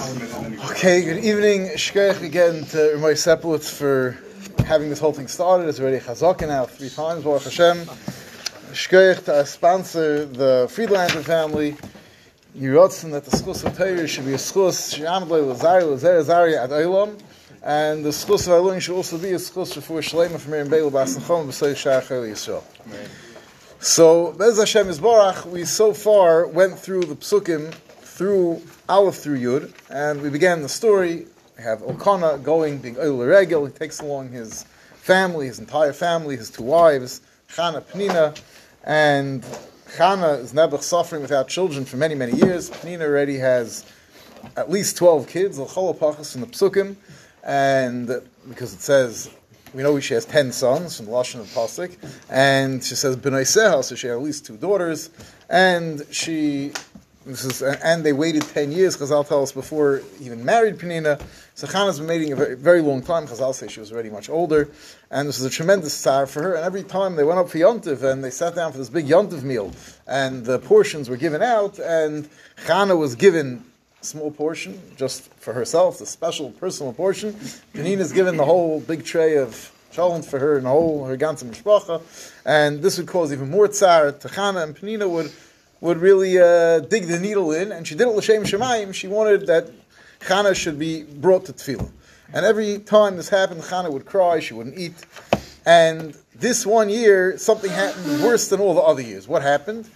Okay, 0.00 1.04
good 1.04 1.22
evening. 1.22 1.66
Shkoyach 1.74 2.22
again 2.22 2.64
to 2.66 2.92
Ramay 2.94 3.12
Sepulitz 3.12 3.70
for 3.70 4.16
having 4.64 4.88
this 4.88 4.98
whole 4.98 5.12
thing 5.12 5.28
started. 5.28 5.68
It's 5.68 5.78
already 5.78 5.98
Chazaka 5.98 6.48
now 6.48 6.64
three 6.64 6.88
times, 6.88 7.22
Baruch 7.22 7.42
Hashem. 7.42 7.76
Shkoyach 8.72 9.26
to 9.26 9.36
our 9.36 9.44
sponsor, 9.44 10.24
the 10.24 10.68
Friedlander 10.70 11.22
family. 11.22 11.76
Yiratzen 12.56 13.10
that 13.10 13.26
the 13.26 13.36
schus 13.36 13.62
of 13.62 13.76
Torah 13.76 14.08
should 14.08 14.24
be 14.24 14.32
a 14.32 14.36
schus, 14.36 14.98
Shiyamdlei 14.98 15.54
Lazari, 15.54 15.82
Lazari, 15.82 16.24
Lazari, 16.24 16.56
Ad 16.56 16.70
Olam. 16.70 17.20
And 17.62 18.02
the 18.02 18.08
schus 18.08 18.46
of 18.48 18.54
Elun 18.54 18.80
should 18.80 18.96
also 18.96 19.18
be 19.18 19.32
a 19.32 19.36
schus 19.36 19.80
for 19.82 20.00
Shalema 20.00 20.38
from 20.38 20.52
Miriam 20.52 20.70
Beilu 20.70 20.90
Basachom, 20.90 21.46
B'say 21.46 21.74
Shach 21.74 22.08
Yisrael. 22.08 22.62
So, 23.80 24.32
Bez 24.32 24.58
Hashem 24.58 24.86
Yisbarach, 24.86 25.44
we 25.44 25.66
so 25.66 25.92
far 25.92 26.46
went 26.46 26.78
through 26.78 27.04
the 27.04 27.16
psukim 27.16 27.74
through 28.20 28.60
Aleph 28.86 29.16
through 29.16 29.38
Yud, 29.38 29.72
and 29.88 30.20
we 30.20 30.28
began 30.28 30.60
the 30.60 30.68
story. 30.68 31.26
We 31.56 31.62
have 31.62 31.80
Elkanah 31.80 32.36
going, 32.42 32.76
being 32.76 32.98
Oil 32.98 33.24
Regel. 33.24 33.64
He 33.64 33.72
takes 33.72 34.00
along 34.00 34.28
his 34.28 34.64
family, 34.96 35.46
his 35.46 35.58
entire 35.58 35.94
family, 35.94 36.36
his 36.36 36.50
two 36.50 36.64
wives, 36.64 37.22
Chana, 37.48 37.80
Pnina, 37.80 38.38
and 38.84 39.42
Chana 39.96 40.38
is 40.38 40.52
Nebuch 40.52 40.82
suffering 40.82 41.22
without 41.22 41.48
children 41.48 41.86
for 41.86 41.96
many, 41.96 42.14
many 42.14 42.32
years. 42.32 42.68
Pnina 42.68 43.04
already 43.04 43.38
has 43.38 43.86
at 44.54 44.70
least 44.70 44.98
12 44.98 45.26
kids, 45.26 45.58
L'cholopachas 45.58 46.30
from 46.30 46.42
the 46.42 46.46
Psukim, 46.48 46.96
and 47.42 48.20
because 48.50 48.74
it 48.74 48.82
says, 48.82 49.30
we 49.72 49.82
know 49.82 49.98
she 49.98 50.12
has 50.12 50.26
10 50.26 50.52
sons 50.52 50.98
from 50.98 51.06
the 51.06 51.12
Lashon 51.12 51.40
of 51.40 51.46
Pasuk, 51.46 51.96
and 52.28 52.84
she 52.84 52.96
says 52.96 53.16
B'nai 53.16 53.42
Seha, 53.42 53.82
so 53.82 53.94
she 53.94 54.08
had 54.08 54.16
at 54.16 54.22
least 54.22 54.44
two 54.44 54.58
daughters, 54.58 55.08
and 55.48 56.04
she 56.10 56.72
this 57.26 57.44
is, 57.44 57.62
and 57.62 58.02
they 58.02 58.12
waited 58.12 58.42
10 58.42 58.72
years, 58.72 58.96
Chazal 58.96 59.28
tell 59.28 59.42
us, 59.42 59.52
before 59.52 60.02
even 60.20 60.44
married 60.44 60.78
Penina. 60.78 61.20
So 61.54 61.66
Chana's 61.66 61.98
been 61.98 62.08
waiting 62.08 62.32
a 62.32 62.36
very, 62.36 62.56
very 62.56 62.80
long 62.80 63.02
time. 63.02 63.26
Chazal 63.26 63.54
say 63.54 63.68
she 63.68 63.80
was 63.80 63.92
already 63.92 64.08
much 64.08 64.30
older. 64.30 64.70
And 65.10 65.28
this 65.28 65.38
was 65.38 65.44
a 65.44 65.54
tremendous 65.54 65.92
star 65.92 66.26
for 66.26 66.42
her. 66.42 66.54
And 66.54 66.64
every 66.64 66.82
time 66.82 67.16
they 67.16 67.24
went 67.24 67.38
up 67.38 67.50
for 67.50 67.58
Yontiv 67.58 68.02
and 68.02 68.24
they 68.24 68.30
sat 68.30 68.54
down 68.54 68.72
for 68.72 68.78
this 68.78 68.88
big 68.88 69.06
Yontiv 69.06 69.42
meal, 69.42 69.72
and 70.06 70.46
the 70.46 70.58
portions 70.58 71.10
were 71.10 71.18
given 71.18 71.42
out, 71.42 71.78
and 71.78 72.28
Chana 72.64 72.98
was 72.98 73.14
given 73.14 73.64
a 74.00 74.04
small 74.04 74.30
portion 74.30 74.80
just 74.96 75.24
for 75.34 75.52
herself, 75.52 75.98
the 75.98 76.06
special 76.06 76.52
personal 76.52 76.94
portion. 76.94 77.34
Penina's 77.74 78.12
given 78.12 78.38
the 78.38 78.46
whole 78.46 78.80
big 78.80 79.04
tray 79.04 79.36
of 79.36 79.70
cholent 79.92 80.24
for 80.24 80.38
her 80.38 80.56
and 80.56 80.64
the 80.64 80.70
whole 80.70 81.04
her 81.04 81.18
ganze 81.18 81.44
mishpacha. 81.44 82.00
And 82.46 82.80
this 82.80 82.96
would 82.96 83.08
cause 83.08 83.30
even 83.30 83.50
more 83.50 83.68
tsar 83.68 84.12
to 84.12 84.28
Chana, 84.28 84.62
and 84.62 84.74
Penina 84.74 85.10
would 85.10 85.30
would 85.80 85.98
really 85.98 86.38
uh, 86.38 86.80
dig 86.80 87.04
the 87.04 87.18
needle 87.18 87.52
in, 87.52 87.72
and 87.72 87.86
she 87.86 87.94
did 87.94 88.06
it 88.06 88.14
l'shem 88.14 88.44
shemayim. 88.44 88.92
She 88.94 89.08
wanted 89.08 89.46
that 89.46 89.70
Chana 90.20 90.54
should 90.54 90.78
be 90.78 91.02
brought 91.02 91.46
to 91.46 91.52
tefillah, 91.52 91.90
and 92.32 92.44
every 92.44 92.78
time 92.78 93.16
this 93.16 93.28
happened, 93.28 93.62
Chana 93.62 93.90
would 93.90 94.06
cry. 94.06 94.40
She 94.40 94.54
wouldn't 94.54 94.78
eat, 94.78 94.94
and 95.64 96.16
this 96.34 96.66
one 96.66 96.88
year 96.88 97.38
something 97.38 97.70
happened 97.70 98.22
worse 98.22 98.48
than 98.48 98.60
all 98.60 98.74
the 98.74 98.82
other 98.82 99.02
years. 99.02 99.26
What 99.26 99.42
happened? 99.42 99.88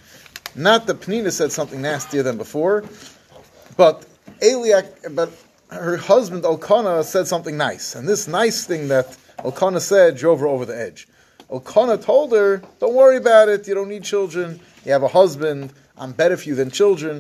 Not 0.55 0.87
that 0.87 1.01
Penina 1.01 1.33
said 1.33 1.53
something 1.53 1.83
nastier 1.83 2.23
than 2.23 2.37
before, 2.37 2.85
but 3.77 4.07
Eliak, 4.41 5.15
but 5.15 5.31
her 5.71 5.97
husband 5.97 6.45
Elkanah 6.45 7.03
said 7.03 7.27
something 7.27 7.57
nice, 7.57 7.95
and 7.95 8.09
this 8.09 8.29
nice 8.29 8.65
thing 8.65 8.89
that 8.89 9.17
Elkanah 9.45 9.81
said 9.81 10.17
drove 10.17 10.41
her 10.41 10.47
over 10.47 10.65
the 10.65 10.79
edge. 10.79 11.09
Elkanah 11.55 11.99
told 11.99 12.33
her, 12.33 12.63
"Don't 12.81 12.95
worry 12.95 13.17
about 13.17 13.49
it. 13.49 13.69
You 13.69 13.75
don't 13.75 13.89
need 13.89 14.03
children." 14.03 14.61
You 14.85 14.91
have 14.93 15.05
a 15.05 15.09
husband. 15.09 15.73
I'm 15.97 16.11
better 16.11 16.37
for 16.37 16.49
you 16.49 16.57
than 16.57 16.71
children. 16.71 17.17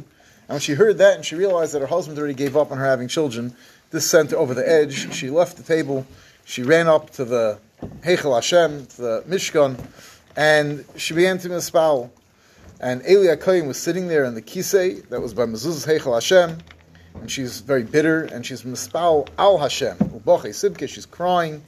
And 0.49 0.49
when 0.49 0.61
she 0.61 0.75
heard 0.75 0.99
that 0.99 1.15
and 1.15 1.25
she 1.25 1.37
realized 1.37 1.73
that 1.73 1.81
her 1.81 1.87
husband 1.87 2.19
already 2.19 2.35
gave 2.35 2.57
up 2.57 2.73
on 2.73 2.79
her 2.79 2.85
having 2.85 3.07
children, 3.07 3.55
this 3.93 4.11
sent 4.11 4.33
her 4.33 4.37
over 4.37 4.53
the 4.53 4.69
edge. 4.69 5.15
She 5.15 5.31
left 5.31 5.57
the 5.57 5.63
table. 5.63 6.05
She 6.45 6.65
ran 6.65 6.89
up 6.89 7.11
to 7.11 7.25
the 7.25 7.59
Heichel 8.03 8.35
Hashem, 8.35 8.87
to 8.87 8.97
the 9.01 9.25
Mishkan, 9.29 9.79
and 10.37 10.85
she 10.97 11.15
began 11.15 11.39
to 11.39 11.49
mispowl. 11.49 12.11
And 12.81 13.03
Eli 13.09 13.35
Akoyim 13.37 13.69
was 13.69 13.79
sitting 13.79 14.09
there 14.09 14.25
in 14.25 14.35
the 14.35 14.43
kisei 14.43 15.09
that 15.11 15.21
was 15.21 15.33
by 15.33 15.45
Mezuzah's 15.47 15.87
Heichel 15.87 16.15
Hashem, 16.15 16.59
and 17.21 17.31
she's 17.31 17.61
very 17.61 17.85
bitter, 17.85 18.25
and 18.25 18.45
she's 18.45 18.63
mispowl 18.63 19.29
al 19.39 19.59
Hashem. 19.59 19.97
Uboche 19.97 20.51
Sibke, 20.51 20.89
she's 20.89 21.07
crying 21.07 21.63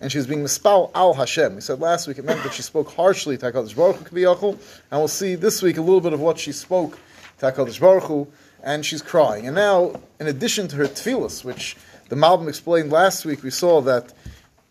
and 0.00 0.10
she 0.10 0.18
was 0.18 0.26
being 0.26 0.42
mispal 0.42 0.90
al 0.94 1.14
Hashem. 1.14 1.54
We 1.54 1.60
said 1.60 1.80
last 1.80 2.06
week 2.06 2.18
it 2.18 2.24
meant 2.24 2.42
that 2.42 2.54
she 2.54 2.62
spoke 2.62 2.92
harshly 2.92 3.36
to 3.38 3.52
HaKadosh 3.52 3.76
Baruch 3.76 4.58
and 4.90 5.00
we'll 5.00 5.08
see 5.08 5.34
this 5.34 5.62
week 5.62 5.76
a 5.76 5.80
little 5.80 6.00
bit 6.00 6.12
of 6.12 6.20
what 6.20 6.38
she 6.38 6.52
spoke 6.52 6.98
to 7.38 7.52
HaKadosh 7.52 7.80
Baruch 7.80 8.04
Hu, 8.04 8.28
and 8.62 8.84
she's 8.84 9.02
crying. 9.02 9.46
And 9.46 9.54
now, 9.54 10.00
in 10.18 10.26
addition 10.26 10.68
to 10.68 10.76
her 10.76 10.84
tefillas, 10.84 11.44
which 11.44 11.76
the 12.08 12.16
Malbim 12.16 12.48
explained 12.48 12.90
last 12.92 13.24
week, 13.24 13.42
we 13.42 13.50
saw 13.50 13.80
that 13.82 14.12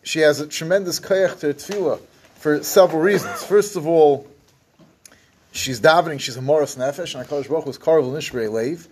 she 0.03 0.19
has 0.19 0.39
a 0.39 0.47
tremendous 0.47 0.99
koyach 0.99 1.39
to 1.39 1.47
her 1.47 1.53
tefillah 1.53 1.99
for 2.35 2.63
several 2.63 3.01
reasons. 3.01 3.43
First 3.43 3.75
of 3.75 3.87
all, 3.87 4.27
she's 5.51 5.81
davening, 5.81 6.19
she's 6.19 6.37
a 6.37 6.41
Morris 6.41 6.75
Nefesh, 6.75 7.15
and 7.15 7.27
HaKadosh 7.27 7.49
Baruch 7.49 7.65
Hu 7.65 7.69
is 7.71 7.77
Karvel 7.77 8.11
Nishrei 8.13 8.49
Leiv, 8.49 8.87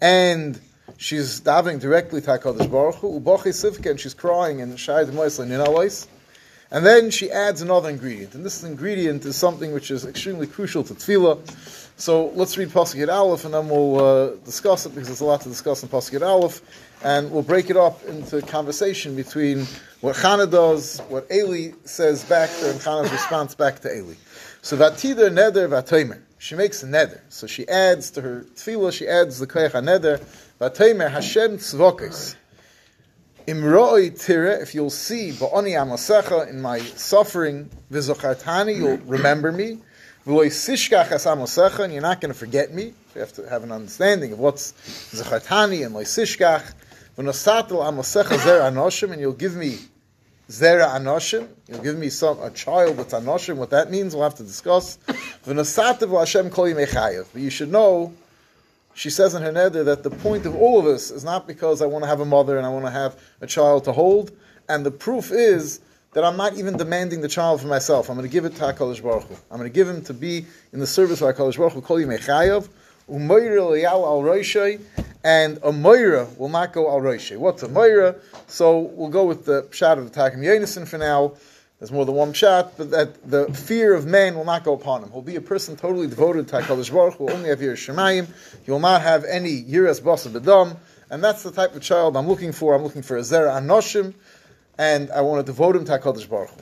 and 0.00 0.60
she's 0.96 1.40
davening 1.40 1.80
directly 1.80 2.20
to 2.20 2.26
HaKadosh 2.28 2.70
Baruch 2.70 2.96
Hu, 2.96 3.20
Ubachi 3.20 3.50
Sivke, 3.50 3.90
and 3.90 4.00
she's 4.00 4.14
crying 4.14 4.60
and 4.60 4.72
Shayad 4.74 5.10
Moisla 5.10 5.46
Ninalais. 5.46 6.06
And 6.70 6.86
then 6.86 7.10
she 7.10 7.30
adds 7.30 7.60
another 7.60 7.90
ingredient, 7.90 8.34
and 8.34 8.44
this 8.46 8.64
ingredient 8.64 9.26
is 9.26 9.36
something 9.36 9.72
which 9.72 9.90
is 9.90 10.06
extremely 10.06 10.46
crucial 10.46 10.82
to 10.84 10.94
tefillah. 10.94 11.38
So 11.98 12.28
let's 12.28 12.56
read 12.56 12.70
Pasuk 12.70 12.96
Yud 12.96 13.12
Aleph, 13.12 13.44
and 13.44 13.52
then 13.52 13.68
we'll 13.68 14.00
uh, 14.00 14.30
discuss 14.36 14.86
it 14.86 14.94
because 14.94 15.08
there's 15.08 15.20
a 15.20 15.26
lot 15.26 15.42
to 15.42 15.50
discuss 15.50 15.82
in 15.82 15.90
Pasuk 15.90 16.18
Yud 16.18 16.26
Aleph, 16.26 16.62
and 17.04 17.30
we'll 17.30 17.42
break 17.42 17.68
it 17.68 17.76
up 17.76 18.02
into 18.04 18.40
conversation 18.40 19.14
between 19.14 19.66
what 20.00 20.16
Chana 20.16 20.50
does, 20.50 21.00
what 21.08 21.26
Eli 21.30 21.72
says 21.84 22.24
back 22.24 22.48
to 22.48 22.70
and 22.70 22.80
Chana's 22.80 23.12
response 23.12 23.54
back 23.54 23.80
to 23.80 23.94
Eli. 23.94 24.14
So 24.62 24.76
Vatider 24.78 25.30
Neder 25.30 25.68
Vatoimer. 25.68 26.22
She 26.42 26.56
makes 26.56 26.82
a 26.82 26.86
neder. 26.86 27.20
So 27.28 27.46
she 27.46 27.68
adds 27.68 28.10
to 28.10 28.20
her 28.20 28.44
tefillah, 28.56 28.92
she 28.92 29.06
adds 29.06 29.38
the 29.38 29.46
koyach 29.46 29.70
neder. 29.70 30.20
Vatoimer 30.60 31.10
Hashem 31.10 31.58
tzvokis. 31.58 32.36
Imroi 33.46 34.10
tire, 34.24 34.60
if 34.60 34.74
you'll 34.74 34.90
see 34.90 35.32
ba'oni 35.32 35.72
amasecha 35.72 36.48
in 36.48 36.62
my 36.62 36.78
suffering, 36.78 37.68
v'zochartani, 37.90 38.76
you'll 38.76 38.98
remember 38.98 39.50
me. 39.50 39.78
V'loi 40.26 40.46
sishkach 40.46 41.10
as 41.10 41.26
amasecha, 41.26 41.80
and 41.80 41.92
you're 41.92 42.02
not 42.02 42.20
going 42.20 42.32
to 42.32 42.38
forget 42.38 42.72
me. 42.72 42.94
You 43.14 43.20
have 43.20 43.32
to 43.34 43.48
have 43.48 43.64
an 43.64 43.72
understanding 43.72 44.32
of 44.32 44.38
what's 44.38 44.72
zochartani 45.12 45.84
and 45.84 45.94
loi 45.94 46.04
sishkach. 46.04 46.72
V'nosatel 47.18 47.70
amasecha 47.70 48.38
zer 48.38 48.60
anoshim, 48.60 49.10
and 49.10 49.20
you'll 49.20 49.32
give 49.32 49.56
me 49.56 49.78
Zera 50.52 50.88
Anoshim. 50.96 51.48
You'll 51.66 51.82
give 51.82 51.96
me 51.96 52.10
some 52.10 52.38
a 52.42 52.50
child 52.50 52.98
that's 52.98 53.14
Anoshim. 53.14 53.56
What 53.56 53.70
that 53.70 53.90
means, 53.90 54.14
we'll 54.14 54.24
have 54.24 54.34
to 54.34 54.42
discuss. 54.42 54.98
Hashem 55.46 56.50
But 56.50 57.26
you 57.34 57.50
should 57.50 57.72
know, 57.72 58.12
she 58.94 59.10
says 59.10 59.34
in 59.34 59.42
her 59.42 59.52
neder 59.52 59.84
that 59.84 60.02
the 60.02 60.10
point 60.10 60.46
of 60.46 60.54
all 60.54 60.78
of 60.78 60.84
this 60.84 61.10
is 61.10 61.24
not 61.24 61.46
because 61.46 61.82
I 61.82 61.86
want 61.86 62.04
to 62.04 62.08
have 62.08 62.20
a 62.20 62.24
mother 62.24 62.56
and 62.58 62.66
I 62.66 62.70
want 62.70 62.84
to 62.84 62.90
have 62.90 63.18
a 63.40 63.46
child 63.46 63.84
to 63.84 63.92
hold. 63.92 64.32
And 64.68 64.84
the 64.86 64.90
proof 64.90 65.30
is 65.30 65.80
that 66.12 66.24
I'm 66.24 66.36
not 66.36 66.54
even 66.54 66.76
demanding 66.76 67.20
the 67.20 67.28
child 67.28 67.60
for 67.60 67.68
myself. 67.68 68.08
I'm 68.08 68.16
going 68.16 68.28
to 68.28 68.32
give 68.32 68.44
it 68.44 68.54
to 68.56 68.62
HaKadosh 68.62 69.02
Baruch 69.02 69.24
Hu. 69.24 69.34
I'm 69.50 69.58
going 69.58 69.70
to 69.70 69.74
give 69.74 69.88
him 69.88 70.02
to 70.04 70.14
be 70.14 70.44
in 70.72 70.78
the 70.78 70.86
service 70.86 71.22
of 71.22 71.34
HaKadosh 71.34 71.56
Baruch 71.56 71.72
Hu, 71.72 71.80
Kol 71.80 71.98
Yimei 71.98 72.20
and 75.24 75.58
a 75.62 75.72
Moira 75.72 76.26
will 76.36 76.48
not 76.48 76.72
go 76.72 76.88
al 76.88 77.00
Roishe. 77.00 77.36
What's 77.36 77.62
a 77.62 77.68
Moira? 77.68 78.16
So 78.46 78.78
we'll 78.78 79.10
go 79.10 79.24
with 79.24 79.44
the 79.44 79.68
shot 79.70 79.98
of 79.98 80.04
the 80.04 80.10
Targum 80.10 80.40
Yonason 80.40 80.86
for 80.86 80.98
now. 80.98 81.34
There's 81.82 81.90
more 81.90 82.06
than 82.06 82.14
one 82.14 82.32
shot, 82.32 82.74
but 82.78 82.92
that 82.92 83.28
the 83.28 83.52
fear 83.52 83.92
of 83.92 84.06
man 84.06 84.36
will 84.36 84.44
not 84.44 84.62
go 84.62 84.72
upon 84.72 85.02
him. 85.02 85.10
He'll 85.10 85.20
be 85.20 85.34
a 85.34 85.40
person 85.40 85.74
totally 85.74 86.06
devoted 86.06 86.46
to 86.46 86.60
HaKadosh 86.60 86.92
Baruch 86.92 87.14
Hu, 87.14 87.28
only 87.28 87.48
have 87.48 87.58
Yiras 87.58 87.92
Shemayim. 87.92 88.28
He 88.64 88.70
will 88.70 88.78
not 88.78 89.02
have 89.02 89.24
any 89.24 89.64
Yiras 89.64 90.00
Basa 90.00 90.30
Bedam. 90.30 90.76
And 91.10 91.24
that's 91.24 91.42
the 91.42 91.50
type 91.50 91.74
of 91.74 91.82
child 91.82 92.16
I'm 92.16 92.28
looking 92.28 92.52
for. 92.52 92.76
I'm 92.76 92.84
looking 92.84 93.02
for 93.02 93.16
a 93.16 93.22
Zera 93.22 93.60
Anoshim, 93.60 94.14
and 94.78 95.10
I 95.10 95.22
want 95.22 95.44
to 95.44 95.52
devote 95.52 95.74
him 95.74 95.84
to 95.86 95.98
HaKadosh 95.98 96.30
Baruch 96.30 96.50
Hu. 96.50 96.60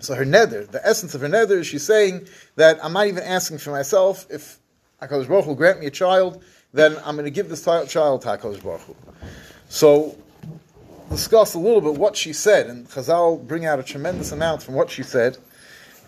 So 0.00 0.14
her 0.14 0.24
neder, 0.24 0.70
the 0.70 0.80
essence 0.86 1.14
of 1.14 1.20
her 1.20 1.28
neder, 1.28 1.58
is 1.58 1.66
she's 1.66 1.84
saying 1.84 2.26
that 2.56 2.82
I'm 2.82 2.94
not 2.94 3.08
even 3.08 3.24
asking 3.24 3.58
for 3.58 3.72
myself. 3.72 4.26
If 4.30 4.58
HaKadosh 5.02 5.28
Baruch 5.28 5.44
Hu 5.44 5.54
grant 5.54 5.80
me 5.80 5.86
a 5.88 5.90
child, 5.90 6.42
then 6.72 6.96
I'm 7.04 7.16
going 7.16 7.26
to 7.26 7.30
give 7.30 7.50
this 7.50 7.62
child 7.62 7.90
to 7.90 8.28
HaKadosh 8.28 8.62
Baruch 8.62 8.80
Hu. 8.80 8.96
So, 9.68 10.16
discuss 11.10 11.54
a 11.54 11.58
little 11.58 11.80
bit 11.80 11.94
what 11.94 12.16
she 12.16 12.32
said, 12.32 12.66
and 12.66 12.88
Chazal 12.88 13.46
bring 13.46 13.66
out 13.66 13.78
a 13.78 13.82
tremendous 13.82 14.32
amount 14.32 14.62
from 14.62 14.74
what 14.74 14.90
she 14.90 15.02
said. 15.02 15.38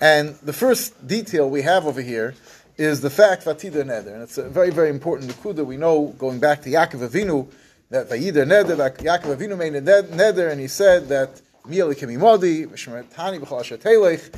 And 0.01 0.35
the 0.37 0.53
first 0.53 1.07
detail 1.07 1.49
we 1.49 1.63
have 1.63 1.87
over 1.87 2.03
here 2.03 2.35
is 2.77 3.01
the 3.01 3.11
fact 3.11 3.45
Vatida 3.45 3.85
Neder, 3.85 4.13
and 4.13 4.23
it's 4.23 4.37
a 4.37 4.49
very, 4.49 4.71
very 4.71 4.91
important 4.91 5.31
nekuda. 5.31 5.65
We 5.65 5.77
know, 5.77 6.15
going 6.19 6.39
back 6.39 6.63
to 6.63 6.71
Yaakov 6.71 7.09
Avinu, 7.09 7.49
that 7.91 8.09
Vayida 8.09 8.45
Neder, 8.45 8.77
Yaakov 8.77 9.37
Avinu 9.37 9.57
made 9.57 9.75
a 9.75 9.81
Neder, 9.81 10.51
and 10.51 10.61
he 10.61 10.69
said 10.69 11.09
that 11.09 11.41
Mieli 11.67 11.95
Kemimodi, 11.95 12.69
Tani 13.15 13.39
B'chal 13.39 13.61
Asher 13.61 13.79
Telech, 13.79 14.31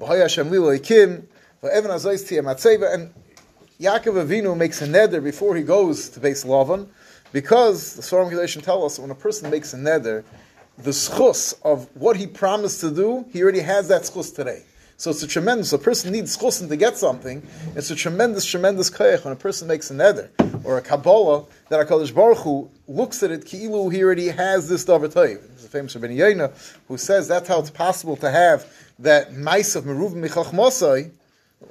V'hoya 0.00 0.22
Hashem 0.22 0.50
Lila 0.50 0.78
Kim, 0.78 1.26
V'evan 1.62 2.28
Tia 2.28 2.92
and 2.92 3.14
Yaakov 3.80 4.26
Avinu 4.26 4.54
makes 4.54 4.82
a 4.82 4.86
neder 4.86 5.24
before 5.24 5.56
he 5.56 5.62
goes 5.62 6.10
to 6.10 6.20
base 6.20 6.44
Lavan, 6.44 6.86
Because 7.32 7.94
the 7.94 8.02
Svarim 8.02 8.30
Kedeshim 8.30 8.62
tell 8.62 8.84
us 8.84 8.98
when 8.98 9.10
a 9.10 9.14
person 9.14 9.50
makes 9.50 9.72
a 9.72 9.76
neder, 9.76 10.24
the 10.78 10.90
schus 10.90 11.54
of 11.62 11.88
what 11.94 12.16
he 12.16 12.26
promised 12.26 12.80
to 12.80 12.90
do, 12.90 13.24
he 13.32 13.42
already 13.42 13.60
has 13.60 13.88
that 13.88 14.02
schus 14.02 14.34
today. 14.34 14.64
So 14.96 15.10
it's 15.10 15.22
a 15.22 15.26
tremendous, 15.26 15.72
a 15.72 15.78
person 15.78 16.12
needs 16.12 16.36
chusin 16.36 16.68
to 16.68 16.76
get 16.76 16.98
something. 16.98 17.42
It's 17.74 17.90
a 17.90 17.94
tremendous, 17.94 18.44
tremendous 18.44 18.90
koyach 18.90 19.24
when 19.24 19.32
a 19.32 19.36
person 19.36 19.66
makes 19.66 19.90
a 19.90 19.94
neder 19.94 20.28
or 20.62 20.76
a 20.76 20.82
Kabbalah 20.82 21.46
that 21.70 21.88
HaKadosh 21.88 22.14
Baruch 22.14 22.38
Hu 22.38 22.70
looks 22.86 23.22
at 23.22 23.30
it, 23.30 23.46
ki'ilu, 23.46 23.90
he 23.90 24.02
already 24.02 24.28
has 24.28 24.68
this 24.68 24.84
davar 24.84 25.08
toiv. 25.08 25.40
There's 25.40 25.64
a 25.64 25.68
famous 25.68 25.94
Rabbeinu 25.94 26.16
Yonah 26.16 26.52
who 26.88 26.98
says 26.98 27.28
that's 27.28 27.48
how 27.48 27.60
it's 27.60 27.70
possible 27.70 28.16
to 28.16 28.30
have 28.30 28.70
that 28.98 29.34
mice 29.34 29.74
of 29.74 29.84
Meruv 29.84 30.12
Michach 30.12 30.50
Mosai, 30.52 31.10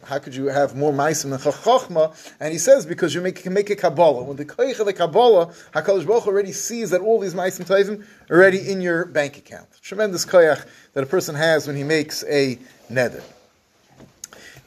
how 0.04 0.20
could 0.20 0.36
you 0.36 0.46
have 0.48 0.76
more 0.76 0.94
ma'asim 0.94 1.30
than 1.32 1.40
chachma? 1.40 2.16
And 2.40 2.52
he 2.52 2.60
says 2.60 2.86
because 2.86 3.14
you 3.14 3.22
make, 3.22 3.46
make 3.46 3.70
a 3.70 3.76
kabbalah. 3.76 4.24
When 4.24 4.38
the 4.38 4.46
koich 4.46 4.80
of 4.80 4.86
the 4.86 4.94
kabbalah, 4.94 5.48
Hakadosh 5.74 6.06
Baruch 6.06 6.28
already 6.28 6.52
sees 6.52 6.92
that 6.92 7.02
all 7.02 7.20
these 7.20 7.34
ma'asim 7.34 8.06
are 8.30 8.36
already 8.36 8.72
in 8.72 8.82
your 8.82 9.06
bank 9.06 9.38
account. 9.38 9.68
Tremendous 9.82 10.26
koyach 10.26 10.66
that 10.94 11.04
a 11.04 11.08
person 11.08 11.36
has 11.36 11.68
when 11.68 11.76
he 11.76 11.84
makes 11.84 12.24
a 12.26 12.60
neder. 12.92 13.24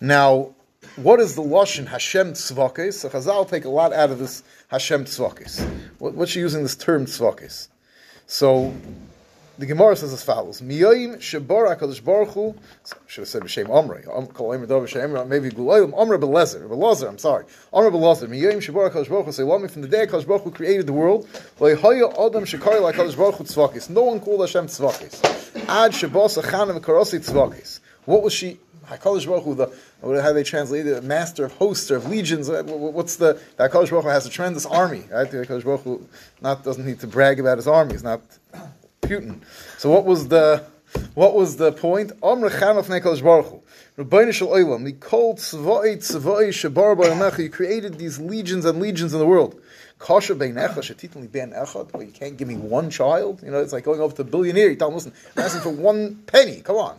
Now, 0.00 0.54
what 0.96 1.20
is 1.20 1.36
the 1.36 1.42
lashon 1.42 1.86
Hashem 1.86 2.32
tzvakes? 2.32 2.94
So 2.94 3.08
Chazal 3.08 3.48
take 3.48 3.64
a 3.64 3.70
lot 3.70 3.92
out 3.92 4.10
of 4.10 4.18
this 4.18 4.42
Hashem 4.68 5.04
tzvakes. 5.04 5.64
What, 5.98 6.14
what's 6.14 6.32
she 6.32 6.40
using 6.40 6.62
this 6.62 6.76
term 6.76 7.06
tzvakes? 7.06 7.68
So 8.26 8.74
the 9.58 9.66
Gemara 9.66 9.96
says 9.96 10.12
as 10.12 10.22
follows: 10.22 10.60
Miyoyim 10.60 11.16
shebar 11.16 11.76
Hakadosh 11.76 12.02
Baruch 12.02 12.30
Hu. 12.30 12.54
Should 13.06 13.22
have 13.22 13.28
said 13.28 13.42
b'shem 13.42 13.68
Omri. 13.68 14.02
Kol 14.02 14.52
Omer 14.52 14.66
Dov 14.66 14.84
b'shem 14.84 15.28
Maybe 15.28 15.50
Gulayim 15.50 15.92
Omri 15.96 16.18
b'lezer. 16.18 16.66
B'lezer. 16.68 17.08
I'm 17.08 17.18
sorry. 17.18 17.44
Omri 17.72 17.90
b'lezer. 17.90 18.28
Miyoyim 18.28 18.58
shebar 18.58 18.90
Hakadosh 18.90 19.08
Baruch 19.08 19.26
Hu. 19.26 19.32
Say, 19.32 19.44
"What 19.44 19.70
from 19.70 19.82
the 19.82 19.88
day 19.88 20.06
Hakadosh 20.06 20.26
Baruch 20.26 20.42
Hu 20.44 20.50
created 20.50 20.86
the 20.86 20.92
world, 20.92 21.28
loyhaya 21.58 22.12
Adam 22.12 22.44
shekari 22.44 22.80
Hakadosh 22.92 23.16
Baruch 23.16 23.36
Hu 23.36 23.44
tzvakis. 23.44 23.90
No 23.90 24.04
one 24.04 24.20
called 24.20 24.40
Hashem 24.40 24.66
tzvakis. 24.66 25.22
Ad 25.68 25.92
shabos 25.92 26.42
achanim 26.42 26.80
v'karosi 26.80 27.20
tzvakis. 27.20 27.80
What 28.06 28.22
was 28.22 28.32
she? 28.32 28.58
Hakadosh 28.86 29.26
Baruch 29.26 29.44
Hu, 29.44 29.54
the 29.54 30.22
how 30.22 30.32
they 30.32 30.42
translate 30.42 30.86
it, 30.86 31.04
master 31.04 31.44
of 31.44 31.52
hosts 31.52 31.90
or 31.90 31.96
of 31.96 32.08
legions. 32.08 32.48
Uh, 32.50 32.62
what's 32.64 33.16
the 33.16 33.40
Hakadosh 33.58 33.90
Baruch 33.90 34.04
Hu 34.04 34.08
has 34.08 34.26
a 34.26 34.30
tremendous 34.30 34.66
army, 34.66 35.04
right? 35.10 35.30
The 35.30 35.38
Hakadosh 35.46 35.64
Baruch 35.64 35.82
Hu 35.82 36.08
not 36.40 36.64
doesn't 36.64 36.84
need 36.84 37.00
to 37.00 37.06
brag 37.06 37.38
about 37.38 37.58
his 37.58 37.68
army. 37.68 37.92
He's 37.92 38.02
not 38.02 38.22
Putin. 39.02 39.40
So 39.78 39.90
what 39.90 40.04
was 40.04 40.28
the 40.28 40.64
what 41.14 41.34
was 41.34 41.56
the 41.56 41.72
point? 41.72 42.12
Amr 42.22 42.50
Chanaf 42.50 42.84
Nekadosh 42.84 43.22
Baruch. 43.22 43.62
Rabbeinu 43.98 44.32
Shel 44.32 44.48
Olam, 44.48 44.84
the 44.84 44.92
called 44.92 45.38
Tzvoi 45.38 45.96
Tzvoi 45.96 46.48
Shabar 46.48 46.96
Ba'amecha. 46.96 47.38
You 47.38 47.50
created 47.50 47.98
these 47.98 48.18
legions 48.18 48.64
and 48.64 48.80
legions 48.80 49.12
in 49.12 49.18
the 49.18 49.26
world. 49.26 49.60
Kasha 49.98 50.34
bein 50.34 50.54
echad, 50.54 50.78
shetitli 50.78 51.30
ben 51.30 51.52
echad. 51.52 51.92
Well, 51.92 52.02
you 52.02 52.10
can't 52.10 52.36
give 52.36 52.48
me 52.48 52.56
one 52.56 52.90
child. 52.90 53.42
You 53.42 53.50
know, 53.50 53.60
it's 53.60 53.72
like 53.72 53.84
going 53.84 54.00
over 54.00 54.14
to 54.16 54.22
a 54.22 54.24
billionaire. 54.24 54.70
You 54.70 54.76
tell 54.76 54.88
him, 54.88 54.94
listen, 54.94 55.12
I'm 55.36 55.44
asking 55.44 55.62
for 55.62 55.70
one 55.70 56.16
penny. 56.26 56.60
Come 56.60 56.76
on. 56.76 56.98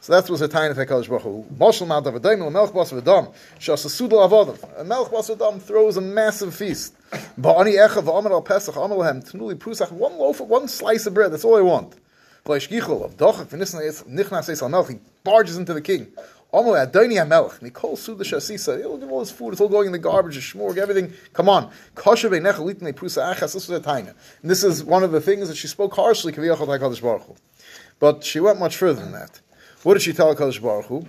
So 0.00 0.12
that 0.12 0.30
was 0.30 0.40
a 0.40 0.48
time 0.48 0.70
of 0.70 0.76
Hakadosh 0.76 1.08
Baruch 1.08 1.22
Hu. 1.22 1.44
Moshel 1.56 1.86
Mount 1.86 2.06
Avadayim 2.06 2.38
Melch 2.50 2.72
Bas 2.72 2.92
V'Dam 2.92 3.34
Shas 3.58 3.84
Sudal 3.86 4.28
Avodav. 4.28 4.80
And 4.80 4.88
Melch 4.88 5.10
Bas 5.10 5.28
V'Dam 5.28 5.60
throws 5.60 5.96
a 5.96 6.00
massive 6.00 6.54
feast. 6.54 6.94
Ba'ani 7.40 7.76
Echa 7.84 8.02
V'Amar 8.02 8.30
Al 8.30 8.42
Pesach 8.42 8.76
Amar 8.76 8.98
Lahem 8.98 9.28
Tnuli 9.28 9.56
Prusach. 9.56 9.90
One 9.90 10.16
loaf, 10.16 10.40
one 10.40 10.68
slice 10.68 11.06
of 11.06 11.14
bread. 11.14 11.32
That's 11.32 11.44
all 11.44 11.56
I 11.56 11.62
want. 11.62 11.96
V'Ishkichol 12.44 13.04
of 13.04 13.16
Dochak 13.16 13.46
V'Nisna 13.46 14.04
Nichnas 14.04 14.48
Eis 14.48 14.62
Melch. 14.62 14.88
He 14.88 14.98
barges 15.24 15.56
into 15.56 15.74
the 15.74 15.82
king. 15.82 16.06
Amar 16.52 16.86
Adoni 16.86 17.14
HaMelch. 17.14 17.58
Mikol 17.58 17.98
Suda 17.98 18.22
Shasisa. 18.22 18.78
He'll 18.78 18.96
give 18.98 19.10
all 19.10 19.20
his 19.20 19.32
food. 19.32 19.52
It's 19.52 19.60
all 19.60 19.68
going 19.68 19.86
in 19.86 19.92
the 19.92 19.98
garbage. 19.98 20.36
The 20.36 20.40
shmorg, 20.40 20.78
everything. 20.78 21.12
Come 21.32 21.48
on. 21.48 21.70
Kasha 21.96 22.30
Be'Necha 22.30 22.54
Litnei 22.54 22.94
Prusa 22.94 23.34
Achas. 23.34 23.52
This 23.52 23.68
was 23.68 23.70
a 23.70 23.80
taina. 23.80 24.14
And 24.42 24.50
this 24.50 24.62
is 24.62 24.84
one 24.84 25.02
of 25.02 25.10
the 25.10 25.20
things 25.20 25.48
that 25.48 25.56
she 25.56 25.66
spoke 25.66 25.94
harshly. 25.94 26.32
Kaviyachot 26.32 26.68
Hakadosh 26.68 27.02
Baruch. 27.02 27.36
But 27.98 28.22
she 28.22 28.38
went 28.38 28.60
much 28.60 28.76
further 28.76 29.02
than 29.02 29.12
that. 29.12 29.40
What 29.88 29.94
did 29.94 30.02
she 30.02 30.12
tell 30.12 30.34
Hakadosh 30.34 30.60
Baruch 30.60 30.84
Hu? 30.84 31.06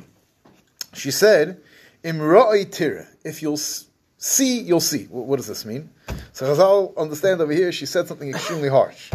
She 0.93 1.11
said, 1.11 1.59
"Imra'i 2.01 2.63
tira." 2.71 3.09
If 3.25 3.41
you'll 3.41 3.57
see, 3.57 4.61
you'll 4.61 4.79
see. 4.79 5.03
What 5.07 5.35
does 5.35 5.47
this 5.47 5.65
mean? 5.65 5.89
So 6.31 6.45
Chazal 6.45 6.95
understand 6.95 7.41
over 7.41 7.51
here. 7.51 7.73
She 7.73 7.85
said 7.85 8.07
something 8.07 8.29
extremely 8.29 8.69
harsh. 8.69 9.11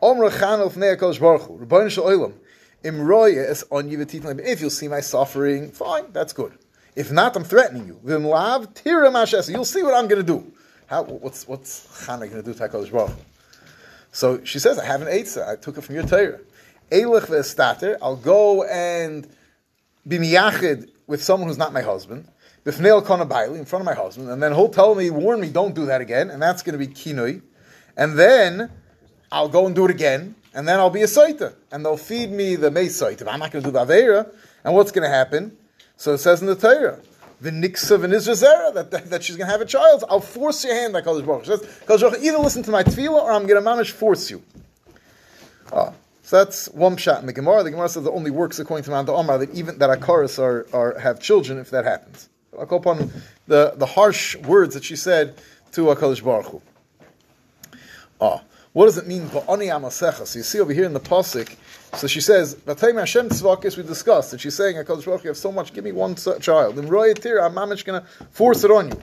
Omra 0.00 0.30
on 3.72 4.40
If 4.46 4.60
you'll 4.60 4.70
see 4.70 4.86
my 4.86 5.00
suffering, 5.00 5.72
fine, 5.72 6.12
that's 6.12 6.32
good. 6.32 6.52
If 6.94 7.10
not, 7.10 7.34
I'm 7.34 7.42
threatening 7.42 7.88
you. 7.88 8.00
V'imlav 8.04 8.74
tira 8.74 9.10
mashes. 9.10 9.50
You'll 9.50 9.64
see 9.64 9.82
what 9.82 9.94
I'm 9.94 10.06
going 10.06 10.24
to 10.24 10.32
do. 10.38 10.52
How, 10.86 11.02
what's 11.02 11.48
what's 11.48 12.06
going 12.06 12.30
to 12.30 12.42
do 12.44 12.54
to 12.54 12.68
Hakadosh 12.68 12.92
Baruch? 12.92 13.16
So 14.12 14.44
she 14.44 14.60
says, 14.60 14.78
I 14.78 14.84
have 14.84 15.02
an 15.02 15.08
eitzah. 15.08 15.48
I 15.48 15.56
took 15.56 15.78
it 15.78 15.80
from 15.80 15.96
your 15.96 16.04
Torah. 16.06 16.38
Eilich 16.90 17.26
ve'estater, 17.26 17.96
I'll 18.02 18.16
go 18.16 18.64
and 18.64 19.28
be 20.06 20.18
miyachid 20.18 20.90
with 21.06 21.22
someone 21.22 21.48
who's 21.48 21.58
not 21.58 21.72
my 21.72 21.82
husband, 21.82 22.28
b'fneil 22.64 23.04
kona 23.04 23.26
baili, 23.26 23.58
in 23.58 23.64
front 23.64 23.82
of 23.82 23.86
my 23.86 23.94
husband, 23.94 24.28
and 24.28 24.42
then 24.42 24.54
he'll 24.54 24.68
tell 24.68 24.94
me, 24.94 25.10
warn 25.10 25.40
me, 25.40 25.48
don't 25.48 25.74
do 25.74 25.86
that 25.86 26.00
again, 26.00 26.30
and 26.30 26.40
that's 26.42 26.62
going 26.62 26.78
to 26.78 26.84
be 26.84 26.92
kinui. 26.92 27.42
And 27.96 28.18
then 28.18 28.70
I'll 29.30 29.48
go 29.48 29.66
and 29.66 29.74
do 29.74 29.84
it 29.84 29.90
again, 29.90 30.34
and 30.54 30.66
then 30.66 30.78
I'll 30.78 30.90
be 30.90 31.02
a 31.02 31.06
saita, 31.06 31.54
and 31.70 31.84
they'll 31.84 31.96
feed 31.96 32.30
me 32.30 32.56
the 32.56 32.70
meisait. 32.70 33.20
If 33.20 33.28
I'm 33.28 33.38
not 33.38 33.52
going 33.52 33.62
to 33.62 33.70
do 33.70 33.72
the 33.72 33.84
avera, 33.84 34.32
and 34.64 34.74
what's 34.74 34.90
going 34.90 35.08
to 35.08 35.14
happen? 35.14 35.56
So 35.96 36.14
it 36.14 36.18
says 36.18 36.40
in 36.40 36.46
the 36.46 36.56
Torah, 36.56 36.98
the 37.40 37.50
niksa 37.50 37.98
v'nizrazera, 37.98 38.74
that, 38.74 38.90
that, 38.90 39.10
that 39.10 39.22
she's 39.22 39.36
going 39.36 39.46
to 39.46 39.52
have 39.52 39.60
a 39.60 39.66
child. 39.66 40.04
I'll 40.08 40.20
force 40.20 40.64
your 40.64 40.74
hand, 40.74 40.92
like 40.92 41.04
Kodesh 41.04 41.24
Baruch. 41.24 41.44
She 41.44 41.56
says, 41.56 42.24
either 42.24 42.38
listen 42.38 42.62
to 42.64 42.70
my 42.70 42.82
tefillah, 42.82 43.22
or 43.22 43.32
I'm 43.32 43.46
going 43.46 43.60
to 43.60 43.64
manage 43.64 43.92
force 43.92 44.30
you. 44.30 44.42
Oh. 45.72 45.94
So 46.30 46.36
that's 46.36 46.66
one 46.68 46.96
shot 46.96 47.18
in 47.18 47.26
the 47.26 47.32
Gemara. 47.32 47.64
The 47.64 47.72
Gemara 47.72 47.88
says 47.88 48.06
it 48.06 48.08
only 48.08 48.30
works 48.30 48.60
according 48.60 48.84
to 48.84 48.92
Mount 48.92 49.08
Omar 49.08 49.38
that 49.38 49.52
even 49.52 49.78
that 49.78 49.90
Akaris 49.90 50.38
are, 50.38 50.64
are 50.72 50.96
have 50.96 51.18
children 51.18 51.58
if 51.58 51.70
that 51.70 51.84
happens. 51.84 52.28
I'll 52.56 52.66
go 52.66 52.76
upon 52.76 53.10
the, 53.48 53.74
the 53.76 53.86
harsh 53.86 54.36
words 54.36 54.74
that 54.74 54.84
she 54.84 54.94
said 54.94 55.34
to 55.72 55.86
Hakadosh 55.86 56.22
Baruch 56.22 56.46
Hu. 56.46 56.62
Ah, 58.20 58.44
what 58.74 58.84
does 58.84 58.96
it 58.96 59.08
mean? 59.08 59.28
So 59.28 60.38
you 60.38 60.44
see 60.44 60.60
over 60.60 60.72
here 60.72 60.84
in 60.84 60.92
the 60.92 61.00
pasuk. 61.00 61.56
So 61.96 62.06
she 62.06 62.20
says, 62.20 62.54
"Vatayim 62.54 63.00
Hashem 63.00 63.30
tzvakis." 63.30 63.76
We 63.76 63.82
discussed 63.82 64.30
that 64.30 64.40
she's 64.40 64.54
saying, 64.54 64.76
"Hakadosh 64.76 65.06
Baruch 65.06 65.24
you 65.24 65.30
have 65.30 65.36
so 65.36 65.50
much. 65.50 65.74
Give 65.74 65.82
me 65.82 65.90
one 65.90 66.14
child." 66.14 66.78
And 66.78 66.88
royatir, 66.88 67.42
I'm 67.42 67.54
mamish 67.54 67.82
to 67.86 68.06
force 68.30 68.62
it 68.62 68.70
on 68.70 68.90
you. 68.90 69.00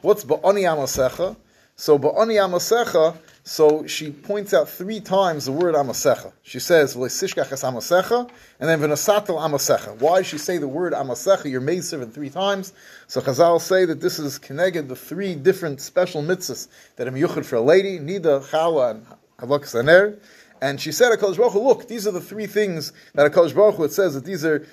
What's 0.00 0.24
ba'ani 0.24 0.62
amasecha? 0.62 1.34
So 1.74 1.98
ba'ani 1.98 2.36
amasecha 2.36 3.16
so 3.48 3.86
she 3.86 4.10
points 4.10 4.52
out 4.52 4.68
three 4.68 5.00
times 5.00 5.46
the 5.46 5.52
word 5.52 5.74
amasecha. 5.74 6.32
She 6.42 6.60
says, 6.60 6.94
V'leisishkachas 6.94 7.64
amasecha, 7.64 8.28
and 8.60 8.68
then 8.68 8.78
v'nasatel 8.78 9.40
amasecha. 9.40 9.98
Why 9.98 10.18
does 10.18 10.26
she 10.26 10.36
say 10.36 10.58
the 10.58 10.68
word 10.68 10.92
amasecha, 10.92 11.50
your 11.50 11.62
maid 11.62 11.82
servant, 11.82 12.12
three 12.12 12.28
times? 12.28 12.74
So 13.06 13.22
Chazal 13.22 13.58
say 13.58 13.86
that 13.86 14.02
this 14.02 14.18
is 14.18 14.38
connected 14.38 14.90
the 14.90 14.96
three 14.96 15.34
different 15.34 15.80
special 15.80 16.22
mitzvahs 16.22 16.68
that 16.96 17.08
are 17.08 17.10
miyuchad 17.10 17.46
for 17.46 17.56
a 17.56 17.62
lady, 17.62 17.98
nida, 17.98 18.42
chala, 18.50 18.90
and 18.90 19.06
halakas. 19.38 20.18
And 20.60 20.78
she 20.78 20.92
said, 20.92 21.18
HaKadosh 21.18 21.38
Baruch 21.38 21.52
Hu, 21.54 21.66
look, 21.66 21.88
these 21.88 22.06
are 22.06 22.12
the 22.12 22.20
three 22.20 22.46
things 22.46 22.92
that 23.14 23.32
HaKadosh 23.32 23.54
Baruch 23.54 23.76
Hu, 23.76 23.84
it 23.84 23.92
says 23.92 24.12
that 24.12 24.26
these 24.26 24.44
are 24.44 24.66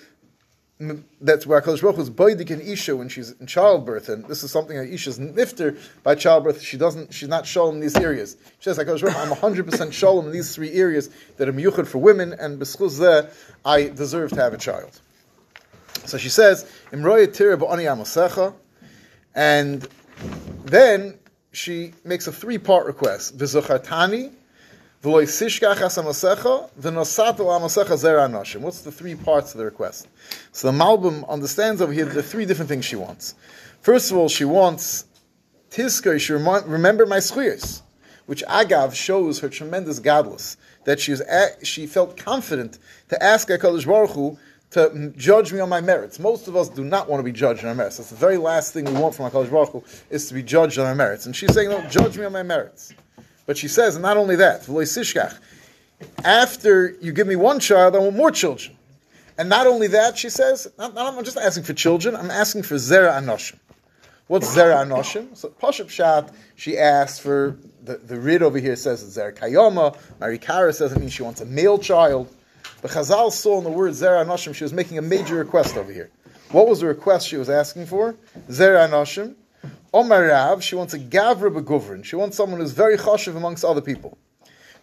that's 0.77 1.47
where 1.47 1.61
HaKadosh 1.61 1.81
Baruch 1.81 1.95
Hu 1.95 2.01
is 2.01 2.09
baidik 2.09 2.51
in 2.51 2.59
Isha 2.59 2.97
when 2.97 3.07
she's 3.07 3.31
in 3.31 3.47
childbirth, 3.47 4.09
and 4.09 4.25
this 4.25 4.43
is 4.43 4.51
something 4.51 4.75
that 4.75 4.89
Isha's 4.89 5.17
nifter 5.17 5.79
by 6.03 6.15
childbirth. 6.15 6.61
She 6.61 6.75
doesn't, 6.77 7.13
she's 7.13 7.29
not 7.29 7.45
shalom 7.45 7.75
in 7.75 7.81
these 7.81 7.95
areas. 7.95 8.35
She 8.59 8.63
says, 8.63 8.77
HaKadosh 8.77 9.01
Baruch 9.01 9.15
I'm 9.15 9.53
100% 9.53 9.93
shalom 9.93 10.25
in 10.25 10.31
these 10.33 10.53
three 10.53 10.73
areas 10.73 11.09
that 11.37 11.47
are 11.47 11.53
miyuchad 11.53 11.87
for 11.87 11.99
women, 11.99 12.33
and 12.33 12.59
b'schuz 12.59 13.31
I 13.63 13.87
deserve 13.87 14.31
to 14.31 14.41
have 14.41 14.53
a 14.53 14.57
child. 14.57 14.99
So 16.05 16.17
she 16.17 16.29
says, 16.29 16.69
Imroya 16.91 17.33
tira 17.33 17.57
ba'ani 17.57 17.85
amasecha, 17.85 18.53
and 19.33 19.87
then 20.65 21.17
she 21.53 21.93
makes 22.03 22.27
a 22.27 22.33
three-part 22.33 22.85
request. 22.85 23.37
V'zuchatani, 23.37 24.33
What's 28.61 28.81
the 28.81 28.91
three 28.91 29.15
parts 29.15 29.51
of 29.53 29.57
the 29.59 29.65
request? 29.65 30.07
So 30.51 30.71
the 30.71 30.77
Malbim 30.77 31.27
understands 31.29 31.81
over 31.81 31.93
here 31.93 32.05
the 32.05 32.23
three 32.23 32.45
different 32.45 32.69
things 32.69 32.85
she 32.85 32.95
wants. 32.95 33.35
First 33.81 34.11
of 34.11 34.17
all, 34.17 34.29
she 34.29 34.45
wants 34.45 35.05
Tiska, 35.69 36.19
she 36.19 36.33
remember 36.33 37.05
my 37.05 37.17
schuyas, 37.17 37.81
which 38.25 38.43
Agav 38.45 38.95
shows 38.95 39.39
her 39.41 39.49
tremendous 39.49 39.99
godless, 39.99 40.57
that 40.85 40.99
she, 40.99 41.11
was 41.11 41.21
she 41.63 41.85
felt 41.85 42.17
confident 42.17 42.79
to 43.09 43.21
ask 43.21 43.47
HaKadosh 43.49 43.85
Baruch 43.85 44.11
Hu 44.11 44.37
to 44.71 45.13
judge 45.15 45.53
me 45.53 45.59
on 45.59 45.69
my 45.69 45.81
merits. 45.81 46.17
Most 46.19 46.47
of 46.47 46.55
us 46.55 46.69
do 46.69 46.83
not 46.83 47.07
want 47.09 47.19
to 47.19 47.23
be 47.23 47.31
judged 47.31 47.61
on 47.61 47.69
our 47.69 47.75
merits. 47.75 47.97
That's 47.97 48.09
the 48.09 48.15
very 48.15 48.37
last 48.37 48.73
thing 48.73 48.85
we 48.85 48.93
want 48.93 49.13
from 49.13 49.29
HaKadosh 49.29 49.51
Baruch 49.51 49.69
Hu, 49.69 49.83
is 50.09 50.27
to 50.29 50.33
be 50.33 50.41
judged 50.41 50.79
on 50.79 50.87
our 50.87 50.95
merits. 50.95 51.25
And 51.27 51.35
she's 51.35 51.53
saying, 51.53 51.69
no, 51.69 51.81
judge 51.89 52.17
me 52.17 52.25
on 52.25 52.31
my 52.31 52.43
merits. 52.43 52.93
But 53.45 53.57
she 53.57 53.67
says, 53.67 53.97
not 53.97 54.17
only 54.17 54.35
that, 54.37 54.67
after 56.23 56.95
you 57.01 57.11
give 57.11 57.27
me 57.27 57.35
one 57.35 57.59
child, 57.59 57.95
I 57.95 57.99
want 57.99 58.15
more 58.15 58.31
children. 58.31 58.75
And 59.37 59.49
not 59.49 59.67
only 59.67 59.87
that, 59.87 60.17
she 60.17 60.29
says, 60.29 60.67
not, 60.77 60.93
not, 60.93 61.13
I'm 61.13 61.23
just 61.23 61.37
asking 61.37 61.63
for 61.63 61.73
children, 61.73 62.15
I'm 62.15 62.31
asking 62.31 62.63
for 62.63 62.75
Zera 62.75 63.11
Anoshim. 63.11 63.59
What's 64.27 64.55
Zera 64.55 64.83
Anoshim? 64.83 65.35
So 65.37 65.49
Pashup 65.49 65.89
Shat, 65.89 66.33
she 66.55 66.77
asked 66.77 67.21
for 67.21 67.57
the, 67.83 67.97
the 67.97 68.19
Rid 68.19 68.41
over 68.41 68.57
here 68.57 68.75
says 68.75 69.03
it's 69.03 69.17
Zera 69.17 69.35
Kayoma. 69.35 69.97
Marikara 70.19 70.73
says 70.73 70.93
it 70.93 70.99
means 70.99 71.13
she 71.13 71.21
wants 71.21 71.41
a 71.41 71.45
male 71.45 71.77
child. 71.77 72.33
But 72.81 72.91
Chazal 72.91 73.31
saw 73.31 73.59
in 73.59 73.63
the 73.63 73.69
word 73.69 73.91
Zera 73.91 74.25
Anoshim, 74.25 74.55
she 74.55 74.63
was 74.63 74.73
making 74.73 74.97
a 74.97 75.01
major 75.01 75.35
request 75.35 75.77
over 75.77 75.91
here. 75.91 76.09
What 76.51 76.67
was 76.67 76.79
the 76.79 76.87
request 76.87 77.27
she 77.27 77.37
was 77.37 77.49
asking 77.49 77.85
for? 77.85 78.15
Zera 78.49 78.89
Anoshim. 78.89 79.35
Omar 79.95 80.25
Rav, 80.27 80.61
she 80.61 80.75
wants 80.75 80.93
a 80.93 80.99
Gavra 80.99 81.49
Beguvrin. 81.49 82.03
She 82.03 82.17
wants 82.17 82.35
someone 82.35 82.59
who's 82.59 82.73
very 82.73 82.97
chashiv 82.97 83.37
amongst 83.37 83.63
other 83.63 83.79
people. 83.79 84.17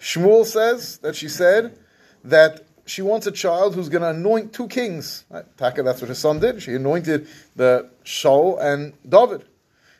Shmuel 0.01 0.47
says 0.47 0.97
that 0.99 1.15
she 1.15 1.29
said 1.29 1.79
that 2.25 2.65
she 2.87 3.03
wants 3.03 3.27
a 3.27 3.31
child 3.31 3.75
who's 3.75 3.91
going 3.91 4.01
to 4.01 4.09
anoint 4.09 4.55
two 4.55 4.69
kings. 4.69 5.27
Right? 5.29 5.45
Taka, 5.59 5.83
that's 5.83 6.01
what 6.01 6.09
her 6.09 6.15
son 6.15 6.41
did. 6.41 6.63
She 6.63 6.73
anointed 6.75 7.29
the 7.55 7.91
Shaul 8.07 8.59
and 8.59 8.95
David. 9.07 9.45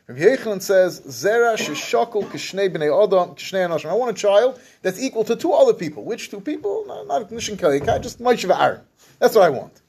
Rabbi 0.07 0.19
Yochanan 0.19 0.63
says, 0.63 1.01
Zera 1.01 1.57
sheshakol 1.57 2.25
kishnei 2.25 2.75
b'nei 2.75 2.89
adam 2.91 3.35
kishnei 3.35 3.69
anoshim. 3.69 3.91
I 3.91 3.93
want 3.93 4.17
a 4.17 4.19
child 4.19 4.59
that's 4.81 4.99
equal 4.99 5.23
to 5.25 5.35
two 5.35 5.53
other 5.53 5.75
people. 5.75 6.03
Which 6.03 6.31
two 6.31 6.41
people? 6.41 6.85
No, 6.87 7.03
not 7.03 7.29
Nishin 7.29 7.55
Kalikai, 7.55 8.01
just 8.01 8.19
Moshe 8.19 8.49
Aaron. 8.49 8.81
That's 9.19 9.35
what 9.35 9.43
I 9.43 9.51
want. 9.51 9.79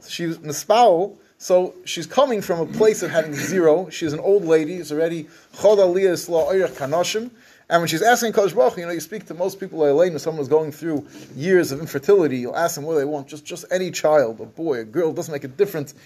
So 0.00 0.26
was 0.26 0.38
Mispao, 0.40 1.16
so 1.42 1.74
she's 1.84 2.06
coming 2.06 2.40
from 2.40 2.60
a 2.60 2.66
place 2.66 3.02
of 3.02 3.10
having 3.10 3.34
zero. 3.34 3.90
She's 3.90 4.12
an 4.12 4.20
old 4.20 4.44
lady. 4.44 4.78
She's 4.78 4.92
already 4.92 5.24
kanoshim. 5.54 7.32
And 7.68 7.82
when 7.82 7.88
she's 7.88 8.00
asking 8.00 8.32
Kodesh 8.34 8.54
Baruch, 8.54 8.76
you 8.76 8.86
know, 8.86 8.92
you 8.92 9.00
speak 9.00 9.26
to 9.26 9.34
most 9.34 9.58
people, 9.58 9.84
Elaine, 9.84 10.14
if 10.14 10.20
someone's 10.20 10.46
going 10.46 10.70
through 10.70 11.04
years 11.34 11.72
of 11.72 11.80
infertility, 11.80 12.38
you'll 12.38 12.54
ask 12.54 12.76
them 12.76 12.84
what 12.84 12.94
they 12.94 13.04
want. 13.04 13.26
Just, 13.26 13.44
just 13.44 13.64
any 13.72 13.90
child, 13.90 14.40
a 14.40 14.46
boy, 14.46 14.78
a 14.78 14.84
girl, 14.84 15.12
doesn't 15.12 15.32
make 15.32 15.42
a 15.42 15.48
difference. 15.48 15.96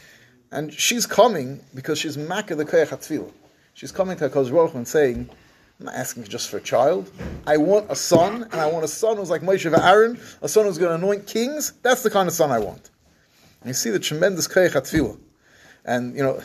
And 0.52 0.72
she's 0.72 1.04
coming 1.04 1.60
because 1.74 1.98
she's 1.98 2.16
Makkah 2.16 2.54
the 2.54 2.64
Koyach 2.64 2.88
HaTfilah. 2.88 3.30
She's 3.74 3.92
coming 3.92 4.16
to 4.16 4.30
Kodesh 4.30 4.50
Baruch 4.50 4.72
and 4.72 4.88
saying, 4.88 5.28
I'm 5.78 5.84
not 5.84 5.96
asking 5.96 6.24
just 6.24 6.48
for 6.48 6.56
a 6.56 6.62
child. 6.62 7.12
I 7.46 7.58
want 7.58 7.90
a 7.90 7.94
son, 7.94 8.44
and 8.44 8.54
I 8.54 8.70
want 8.70 8.86
a 8.86 8.88
son 8.88 9.18
who's 9.18 9.28
like 9.28 9.42
Moshe 9.42 9.70
Aaron, 9.70 10.18
a 10.40 10.48
son 10.48 10.64
who's 10.64 10.78
going 10.78 10.98
to 10.98 11.04
anoint 11.06 11.26
kings. 11.26 11.74
That's 11.82 12.02
the 12.02 12.08
kind 12.08 12.26
of 12.26 12.32
son 12.32 12.50
I 12.50 12.58
want. 12.58 12.88
And 13.60 13.68
you 13.68 13.74
see 13.74 13.90
the 13.90 13.98
tremendous 13.98 14.48
Koyach 14.48 14.70
HaTfilah. 14.70 15.18
And, 15.86 16.16
you 16.16 16.22
know, 16.22 16.42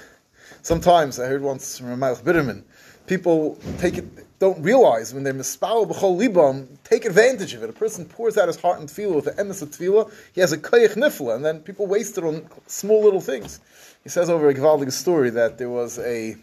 sometimes 0.62 1.20
I 1.20 1.26
heard 1.26 1.42
once 1.42 1.80
from 1.80 1.88
Ramayach 1.88 2.22
Bitterman, 2.22 2.64
people 3.08 3.58
take 3.80 3.98
it, 3.98 4.40
don't 4.40 4.62
realize 4.62 5.14
when 5.14 5.24
they're 5.24 5.34
b'chol 5.34 5.88
libam, 6.18 6.68
take 6.84 7.06
advantage 7.06 7.56
of 7.56 7.64
it. 7.64 7.70
A 7.70 7.74
person 7.74 8.06
pours 8.06 8.38
out 8.38 8.48
his 8.48 8.62
heart 8.62 8.80
and 8.80 8.88
tefillah 8.88 9.16
with 9.16 9.26
the 9.26 9.32
emes 9.32 9.64
of 9.64 9.72
tefillah, 9.72 10.12
he 10.34 10.42
has 10.42 10.52
a 10.52 10.60
koyach 10.60 10.96
nifla, 10.96 11.36
and 11.36 11.44
then 11.44 11.60
people 11.60 11.88
waste 11.88 12.20
it 12.20 12.24
on 12.24 12.48
small 12.68 13.04
little 13.04 13.20
things. 13.20 13.60
He 14.04 14.10
says 14.10 14.30
over 14.30 14.48
a 14.48 14.54
Givaldig 14.54 14.92
story 14.92 15.32
that 15.32 15.58
there 15.58 15.70
was 15.70 15.98
a, 15.98 16.36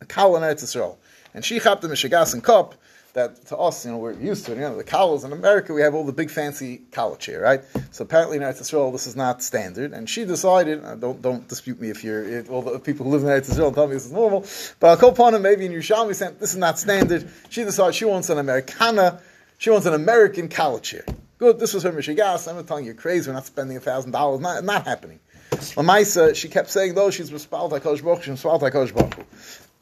a 0.00 0.04
cow 0.06 0.34
in 0.34 0.42
Eretz 0.42 0.64
Yisrael, 0.64 0.96
and 1.32 1.44
she 1.44 1.60
chapped 1.60 1.84
him 1.84 1.92
a 1.92 1.94
shagas 1.94 2.34
and 2.34 2.42
cup, 2.42 2.74
that 3.14 3.46
to 3.46 3.58
us, 3.58 3.84
you 3.84 3.90
know, 3.90 3.98
we're 3.98 4.12
used 4.12 4.46
to 4.46 4.52
it. 4.52 4.56
You 4.56 4.62
know, 4.62 4.76
the 4.76 4.84
cows 4.84 5.24
in 5.24 5.32
America, 5.32 5.72
we 5.72 5.82
have 5.82 5.94
all 5.94 6.04
the 6.04 6.12
big 6.12 6.30
fancy 6.30 6.82
cowl 6.90 7.16
chair, 7.16 7.40
right? 7.40 7.62
So 7.90 8.04
apparently 8.04 8.38
in 8.38 8.42
Eretz 8.42 8.60
Yisrael, 8.60 8.90
this 8.92 9.06
is 9.06 9.16
not 9.16 9.42
standard. 9.42 9.92
And 9.92 10.08
she 10.08 10.24
decided, 10.24 10.82
uh, 10.84 10.94
don't 10.94 11.20
don't 11.20 11.46
dispute 11.46 11.80
me 11.80 11.90
if 11.90 12.02
you're, 12.02 12.24
if, 12.24 12.50
all 12.50 12.62
the 12.62 12.78
people 12.78 13.04
who 13.04 13.12
live 13.12 13.22
in 13.22 13.28
Eretz 13.28 13.50
Yisrael 13.50 13.74
tell 13.74 13.86
me 13.86 13.94
this 13.94 14.06
is 14.06 14.12
normal, 14.12 14.46
but 14.80 14.88
I'll 14.88 14.96
call 14.96 15.10
upon 15.10 15.40
maybe 15.42 15.66
in 15.66 15.72
Yerushalmi 15.72 16.14
saying, 16.14 16.36
this 16.40 16.52
is 16.52 16.58
not 16.58 16.78
standard. 16.78 17.28
She 17.50 17.64
decided 17.64 17.94
she 17.94 18.04
wants 18.04 18.30
an 18.30 18.38
Americana, 18.38 19.20
she 19.58 19.70
wants 19.70 19.86
an 19.86 19.94
American 19.94 20.48
cowl 20.48 20.78
chair. 20.78 21.04
Good, 21.38 21.58
this 21.58 21.74
was 21.74 21.82
her 21.82 21.92
Mishigas. 21.92 22.48
I'm 22.48 22.56
not 22.56 22.68
telling 22.68 22.86
you, 22.86 22.94
crazy, 22.94 23.28
we're 23.28 23.34
not 23.34 23.46
spending 23.46 23.76
a 23.76 23.80
thousand 23.80 24.12
dollars, 24.12 24.40
not 24.40 24.64
not 24.64 24.86
happening. 24.86 25.18
Lamaisa, 25.50 26.34
she 26.34 26.48
kept 26.48 26.70
saying, 26.70 26.94
though, 26.94 27.10
she's 27.10 27.30
respaldai 27.30 27.80
Kosh 27.80 28.00
Baruch, 28.00 28.22
she's 28.22 28.42
respaldai 28.42 28.72
Kosh 28.72 28.92
Baruch. 28.92 29.26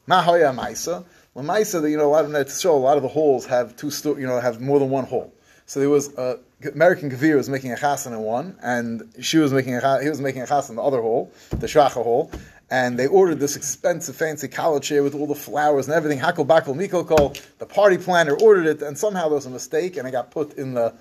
Mahoya 0.07 0.55
Maisa, 0.55 1.05
Lamaisa, 1.35 1.89
you 1.89 1.97
know, 1.97 2.07
a 2.07 2.11
lot 2.11 2.25
of 2.25 2.31
Eretz 2.31 2.65
a 2.65 2.71
lot 2.71 2.97
of 2.97 3.03
the 3.03 3.09
halls 3.09 3.45
have 3.45 3.75
two, 3.77 3.89
you 4.19 4.27
know, 4.27 4.39
have 4.39 4.59
more 4.59 4.79
than 4.79 4.89
one 4.89 5.05
hall. 5.05 5.33
So 5.65 5.79
there 5.79 5.89
was 5.89 6.13
uh, 6.17 6.37
a 6.63 6.69
American 6.69 7.09
Kavir 7.09 7.37
was 7.37 7.47
making 7.47 7.71
a 7.71 7.75
chasen 7.75 8.07
in 8.07 8.19
one, 8.19 8.57
and 8.61 9.03
she 9.21 9.37
was 9.37 9.53
making 9.53 9.75
a 9.75 10.03
he 10.03 10.09
was 10.09 10.19
making 10.19 10.41
a 10.41 10.45
chasen 10.45 10.71
in 10.71 10.75
the 10.75 10.81
other 10.81 11.01
hall, 11.01 11.31
the 11.51 11.67
Shacha 11.67 12.03
hall, 12.03 12.29
and 12.69 12.99
they 12.99 13.07
ordered 13.07 13.39
this 13.39 13.55
expensive, 13.55 14.15
fancy 14.15 14.49
college 14.49 14.83
chair 14.83 15.03
with 15.03 15.15
all 15.15 15.27
the 15.27 15.35
flowers 15.35 15.87
and 15.87 15.95
everything. 15.95 16.19
Hakel 16.19 16.45
Bakel 16.45 16.75
Mikokol, 16.75 17.41
the 17.59 17.65
party 17.65 17.97
planner 17.97 18.35
ordered 18.35 18.65
it, 18.65 18.81
and 18.81 18.97
somehow 18.97 19.29
there 19.29 19.35
was 19.35 19.45
a 19.45 19.49
mistake, 19.49 19.95
and 19.95 20.05
it 20.05 20.11
got 20.11 20.31
put 20.31 20.57
in 20.57 20.73
the 20.73 20.93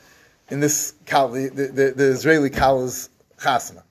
in 0.48 0.60
this 0.60 0.92
the, 1.06 1.50
the, 1.52 1.92
the 1.96 2.04
Israeli 2.04 2.50
Kala's 2.50 3.10
chasana. 3.38 3.82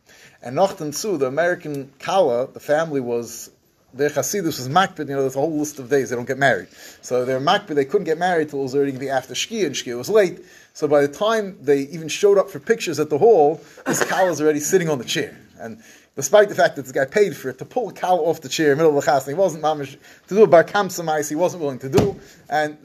And 0.42 0.56
Nochten 0.56 0.94
Su, 0.94 1.18
the 1.18 1.26
American 1.26 1.92
Kala, 2.00 2.48
the 2.48 2.62
family 2.62 3.02
was 3.02 3.52
their 3.94 4.10
Hasidus 4.10 4.44
was 4.44 4.70
makbid, 4.70 5.10
you 5.10 5.16
know, 5.16 5.22
there's 5.22 5.36
a 5.36 5.40
whole 5.40 5.58
list 5.58 5.80
of 5.80 5.90
days 5.90 6.10
they 6.10 6.16
don't 6.16 6.28
get 6.28 6.38
married. 6.38 6.68
So 7.02 7.26
they're 7.26 7.40
makbid, 7.40 7.76
they 7.76 7.86
couldn't 7.86 8.06
get 8.06 8.18
married 8.18 8.50
till 8.50 8.60
it 8.60 8.64
was 8.64 8.76
already 8.76 8.92
going 8.92 9.00
to 9.00 9.06
be 9.06 9.10
after 9.10 9.34
Shkia, 9.34 9.66
and 9.66 9.76
Shkia 9.76 9.98
was 9.98 10.10
late. 10.10 10.40
So 10.74 10.88
by 10.88 11.02
the 11.02 11.08
time 11.08 11.58
they 11.62 11.82
even 11.82 12.08
showed 12.08 12.38
up 12.38 12.50
for 12.50 12.60
pictures 12.60 13.00
at 13.00 13.10
the 13.10 13.18
hall, 13.18 13.62
this 13.86 14.04
cow 14.06 14.28
was 14.28 14.42
already 14.42 14.60
sitting 14.60 14.90
on 14.90 14.98
the 14.98 15.06
chair. 15.06 15.38
And 15.60 15.82
despite 16.16 16.50
the 16.50 16.56
fact 16.56 16.76
that 16.76 16.84
this 16.84 16.92
guy 16.92 17.06
paid 17.06 17.36
for 17.36 17.50
it, 17.50 17.58
to 17.58 17.66
pull 17.66 17.90
a 17.90 17.94
cow 17.94 18.16
off 18.18 18.42
the 18.42 18.50
chair 18.50 18.72
in 18.72 18.78
the 18.78 18.84
middle 18.84 18.98
of 18.98 19.04
the 19.04 19.12
chas, 19.12 19.26
he 19.26 19.34
wasn't 19.34 19.64
mamish, 19.64 19.98
to 20.28 20.36
do 20.36 20.44
a 20.44 20.48
bar 20.48 20.64
kamsamais, 20.64 21.28
he 21.28 21.36
wasn't 21.36 21.62
willing 21.62 21.80
to 21.80 21.90
do. 21.90 22.20
And 22.50 22.78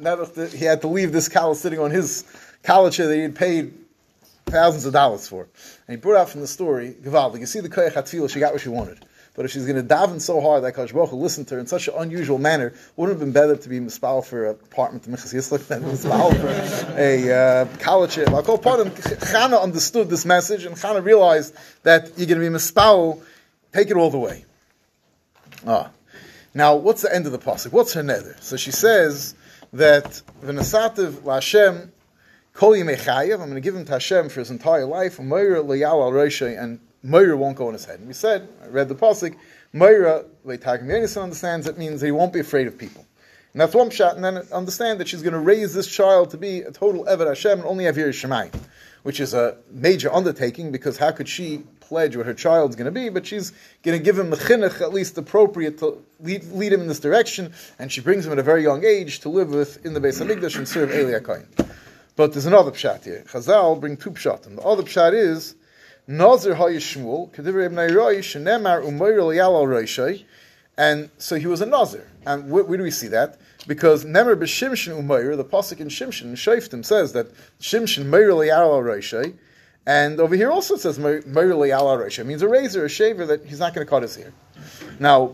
he 0.52 0.64
had 0.64 0.80
to 0.80 0.88
leave 0.88 1.12
this 1.12 1.28
cow 1.28 1.52
sitting 1.52 1.78
on 1.78 1.90
his 1.90 2.25
cow 2.62 2.88
chair 2.90 3.08
that 3.08 3.14
he 3.14 3.23
had 3.23 3.37
paid 3.37 3.75
thousands 4.46 4.87
of 4.87 4.92
dollars 4.92 5.28
for. 5.28 5.42
And 5.42 5.96
he 5.96 5.96
brought 5.96 6.16
out 6.20 6.30
from 6.30 6.40
the 6.40 6.46
story, 6.46 6.96
Gavaldi, 7.02 7.40
you 7.40 7.46
see 7.46 7.61
the 7.61 7.68
koyach 7.68 8.30
she 8.32 8.40
got 8.40 8.52
what 8.52 8.62
she 8.62 8.70
wanted. 8.70 9.04
But 9.35 9.45
if 9.45 9.50
she's 9.50 9.67
going 9.67 9.76
to 9.76 9.95
daven 9.95 10.21
so 10.21 10.41
hard 10.41 10.62
that 10.62 10.73
Kosh 10.75 10.93
Baruch 10.93 11.12
listened 11.12 11.49
to 11.49 11.55
her 11.55 11.61
in 11.61 11.67
such 11.67 11.88
an 11.88 11.95
unusual 11.97 12.38
manner, 12.38 12.73
wouldn't 12.95 13.19
have 13.19 13.25
been 13.25 13.33
better 13.33 13.57
to 13.57 13.69
be 13.69 13.81
mispal 13.81 14.25
for 14.25 14.50
an 14.50 14.50
apartment 14.50 15.05
to 15.05 15.11
Michas 15.11 15.35
Yislach 15.35 15.67
than 15.67 15.83
mispal 15.83 16.31
for 16.41 16.97
a 16.97 17.33
uh, 17.33 17.76
college. 17.79 18.17
Like 18.17 18.49
all 18.49 18.59
part 18.59 18.79
of 18.79 18.95
Chana 18.95 19.61
understood 19.61 20.09
this 20.09 20.25
message, 20.25 20.64
and 20.64 20.76
Chana 20.76 21.05
realized 21.05 21.55
that 21.83 22.17
you're 22.17 22.29
going 22.29 22.41
to 22.41 22.49
be 22.49 22.57
mispal, 22.57 23.21
take 23.73 23.91
it 23.91 23.97
all 23.97 24.11
the 24.11 24.19
way. 24.19 24.45
Ah. 25.67 25.91
Now, 26.57 26.76
what's 26.76 27.03
the 27.03 27.12
end 27.12 27.26
of 27.26 27.33
the 27.33 27.38
pasuk? 27.38 27.73
What's 27.73 27.95
her 27.95 28.05
nether? 28.05 28.37
So 28.41 28.57
she 28.57 28.71
says 28.71 29.35
that 29.73 30.23
v'nasativ 30.45 31.11
la'Hashem 31.23 31.88
kol 32.53 32.73
yimei 32.73 33.33
I'm 33.33 33.38
going 33.38 33.55
to 33.55 33.61
give 33.61 33.75
him 33.75 33.85
to 33.87 33.93
Hashem 33.93 34.29
for 34.29 34.38
his 34.38 34.53
entire 34.53 34.87
life. 34.87 35.19
And 35.19 35.33
Moira 37.04 37.37
won't 37.37 37.56
go 37.56 37.68
on 37.68 37.75
his 37.75 37.84
head. 37.84 37.99
And 37.99 38.08
we 38.08 38.14
said, 38.14 38.49
I 38.64 38.68
read 38.68 38.88
the 38.88 38.94
pasuk, 38.94 39.37
Moira, 39.75 40.25
Leitagim 40.46 40.87
Yonason 40.87 41.23
understands 41.23 41.66
it 41.66 41.76
means 41.76 42.00
that 42.00 42.06
he 42.06 42.12
won't 42.12 42.32
be 42.32 42.40
afraid 42.40 42.66
of 42.66 42.78
people. 42.78 43.06
And 43.52 43.61
that's 43.61 43.75
one 43.75 43.90
shot, 43.90 44.16
and 44.16 44.25
then 44.25 44.38
understand 44.50 44.99
that 44.99 45.06
she's 45.06 45.23
going 45.23 45.34
to 45.34 45.38
raise 45.38 45.75
this 45.75 45.87
child 45.87 46.30
to 46.30 46.38
be 46.38 46.62
a 46.62 46.73
total 46.73 47.04
Eved 47.04 47.28
Hashem 47.28 47.58
and 47.58 47.64
only 47.64 47.84
have 47.84 47.96
Yiras 47.96 48.20
Shemayim, 48.20 48.58
which 49.04 49.20
is 49.20 49.34
a 49.34 49.58
major 49.70 50.12
undertaking 50.12 50.73
because 50.73 50.96
how 50.96 51.12
could 51.12 51.28
she 51.28 51.58
pledge 51.78 52.16
what 52.16 52.26
her 52.26 52.34
child's 52.34 52.75
going 52.75 52.87
to 52.87 52.90
be? 52.90 53.11
But 53.11 53.26
she's 53.26 53.52
going 53.82 53.96
to 53.96 54.02
give 54.02 54.18
him 54.18 54.30
the 54.30 54.37
chinuch 54.37 54.80
at 54.80 54.92
least 54.92 55.18
appropriate 55.18 55.78
to 55.78 56.02
lead, 56.20 56.44
lead, 56.52 56.73
him 56.73 56.80
in 56.80 56.88
this 56.88 57.00
direction, 57.00 57.52
and 57.78 57.92
she 57.92 58.00
brings 58.00 58.26
him 58.26 58.32
at 58.32 58.38
a 58.38 58.42
very 58.42 58.62
young 58.62 58.82
age 58.84 59.20
to 59.20 59.28
live 59.28 59.50
with 59.50 59.84
in 59.84 59.92
the 59.92 60.00
Beis 60.00 60.20
Hamikdash 60.20 60.56
and 60.56 60.66
serve 60.66 60.92
Eli 60.92 61.20
But 62.16 62.32
there's 62.32 62.46
another 62.46 62.73
pshat 62.73 63.04
here. 63.04 63.25
Chazal 63.28 63.78
bring 63.78 63.99
two 63.99 64.11
pshat, 64.11 64.46
and 64.46 64.58
the 64.58 64.62
other 64.62 64.82
pshat 64.82 65.12
is 65.12 65.54
Nazir 66.06 66.54
Hayishmul, 66.54 67.32
Kedivrei 67.32 67.66
Ibn 67.66 67.76
Shenemar 67.76 68.84
Umoir 68.84 69.34
Yal 69.34 69.54
Roishai, 69.64 70.25
and 70.76 71.08
so 71.16 71.37
he 71.37 71.46
was 71.46 71.62
a 71.62 71.66
Nazir. 71.66 72.06
And 72.26 72.50
where, 72.50 72.64
where, 72.64 72.76
do 72.76 72.84
we 72.84 72.90
see 72.90 73.08
that? 73.08 73.38
Because 73.66 74.04
Nemer 74.04 74.37
b'Shimshin 74.37 75.02
Umoir, 75.02 75.37
the 75.37 75.44
pasuk 75.44 75.80
in 75.80 75.88
Shimshin, 75.88 76.32
Shaftim 76.32 76.84
says 76.84 77.14
that 77.14 77.28
Shimshin 77.58 78.06
Moir 78.06 78.44
Yal 78.44 78.70
Roishai, 78.82 79.34
and 79.87 80.20
over 80.20 80.34
here 80.34 80.50
also 80.50 80.75
it 80.75 80.80
says 80.80 80.99
Moir 80.99 81.20
Yal 81.66 81.87
Roishai, 81.87 82.26
means 82.26 82.42
a 82.42 82.49
razor, 82.49 82.84
a 82.84 82.88
shaver 82.88 83.25
that 83.26 83.44
he's 83.46 83.58
not 83.58 83.75
going 83.75 83.87
to 83.87 83.90
cut 83.90 84.02
his 84.02 84.16
hair. 84.16 84.32
Now, 84.99 85.32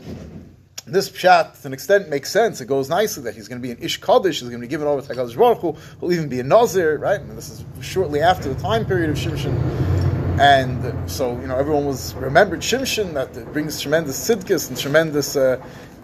this 0.87 1.11
pshat, 1.11 1.61
to 1.63 1.67
an 1.67 1.73
extent, 1.73 2.09
makes 2.09 2.31
sense. 2.31 2.61
It 2.61 2.67
goes 2.67 2.89
nicely 2.89 3.25
that 3.25 3.35
he's 3.35 3.49
going 3.49 3.61
to 3.61 3.67
be 3.67 3.73
an 3.73 3.79
ish 3.81 4.01
kaddish. 4.01 4.41
He's 4.41 4.49
going 4.49 4.61
to 4.61 4.67
be 4.67 4.71
given 4.71 4.87
over 4.87 5.03
to 5.03 5.15
Hakadosh 5.15 5.37
Baruch 5.37 5.59
Hu. 5.59 5.77
He'll 6.01 6.13
even 6.13 6.29
be 6.29 6.41
a 6.41 6.45
nazir, 6.45 6.99
right? 6.99 7.21
This 7.35 7.51
is 7.51 7.65
shortly 7.81 8.21
after 8.21 8.53
the 8.53 8.61
time 8.61 8.87
period 8.87 9.11
of 9.11 9.17
Shimshin. 9.17 10.10
And 10.41 11.11
so, 11.11 11.39
you 11.39 11.47
know, 11.47 11.59
everyone 11.59 11.85
was 11.85 12.15
remembered 12.15 12.61
Shimshon, 12.61 13.13
that 13.13 13.53
brings 13.53 13.79
tremendous 13.79 14.19
sidkis 14.27 14.71
and 14.71 14.79
tremendous 14.79 15.37
uh, 15.37 15.63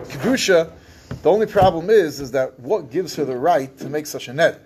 kedusha. 0.08 0.70
The 1.22 1.30
only 1.30 1.46
problem 1.46 1.88
is, 1.88 2.20
is 2.20 2.32
that 2.32 2.60
what 2.60 2.90
gives 2.90 3.16
her 3.16 3.24
the 3.24 3.34
right 3.34 3.74
to 3.78 3.88
make 3.88 4.04
such 4.04 4.28
a 4.28 4.34
net? 4.34 4.60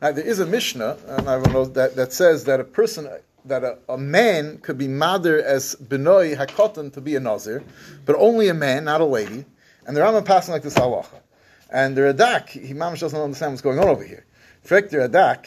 Now, 0.00 0.12
there 0.12 0.24
is 0.24 0.38
a 0.38 0.46
Mishnah, 0.46 0.96
and 1.08 1.28
I 1.28 1.42
don't 1.42 1.52
know, 1.52 1.64
that, 1.64 1.96
that 1.96 2.12
says 2.12 2.44
that 2.44 2.60
a 2.60 2.64
person, 2.64 3.08
that 3.46 3.64
a, 3.64 3.78
a 3.88 3.98
man 3.98 4.58
could 4.58 4.78
be 4.78 4.86
mother 4.86 5.42
as 5.42 5.74
benoi 5.74 6.36
hakotan 6.36 6.92
to 6.92 7.00
be 7.00 7.16
a 7.16 7.20
nazir, 7.20 7.64
but 8.04 8.14
only 8.20 8.46
a 8.48 8.54
man, 8.54 8.84
not 8.84 9.00
a 9.00 9.04
lady. 9.04 9.44
And 9.88 9.96
the 9.96 10.02
Rambam 10.02 10.24
passing 10.24 10.52
like 10.52 10.62
this 10.62 10.74
halacha. 10.74 11.20
And 11.68 11.96
the 11.96 12.02
Radak, 12.02 12.50
he 12.50 12.74
mamish 12.74 13.00
doesn't 13.00 13.20
understand 13.20 13.54
what's 13.54 13.62
going 13.62 13.80
on 13.80 13.88
over 13.88 14.04
here. 14.04 14.24
In 14.70 14.88
the 14.88 14.98
Radak, 14.98 15.46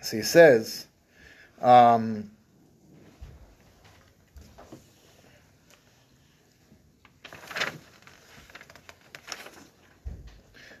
so 0.00 0.16
he 0.16 0.24
says, 0.24 0.88
um, 1.60 2.30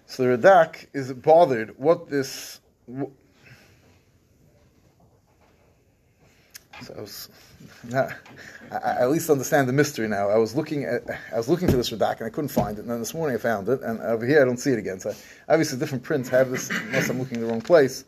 so 0.06 0.22
the 0.24 0.36
Radak 0.36 0.86
is 0.92 1.12
bothered 1.12 1.78
what 1.78 2.08
this. 2.08 2.60
Wh- 2.88 3.04
so 6.82 6.94
I 6.96 7.00
was 7.00 7.28
I, 7.94 8.08
I, 8.70 9.02
at 9.02 9.10
least 9.10 9.30
understand 9.30 9.68
the 9.68 9.72
mystery 9.72 10.08
now. 10.08 10.28
I 10.28 10.36
was 10.36 10.54
looking 10.54 10.84
at 10.84 11.02
I 11.32 11.36
was 11.36 11.48
looking 11.48 11.68
for 11.68 11.76
this 11.76 11.90
Radak 11.90 12.18
and 12.18 12.26
I 12.26 12.30
couldn't 12.30 12.48
find 12.48 12.78
it, 12.78 12.82
and 12.82 12.90
then 12.90 12.98
this 12.98 13.14
morning 13.14 13.36
I 13.36 13.38
found 13.38 13.68
it, 13.68 13.80
and 13.82 14.00
over 14.00 14.26
here 14.26 14.42
I 14.42 14.44
don't 14.44 14.58
see 14.58 14.70
it 14.70 14.78
again. 14.78 15.00
So 15.00 15.14
obviously 15.48 15.78
different 15.78 16.04
prints 16.04 16.28
have 16.28 16.50
this 16.50 16.70
unless 16.70 17.08
I'm 17.08 17.18
looking 17.18 17.36
in 17.36 17.42
the 17.42 17.48
wrong 17.48 17.62
place. 17.62 18.04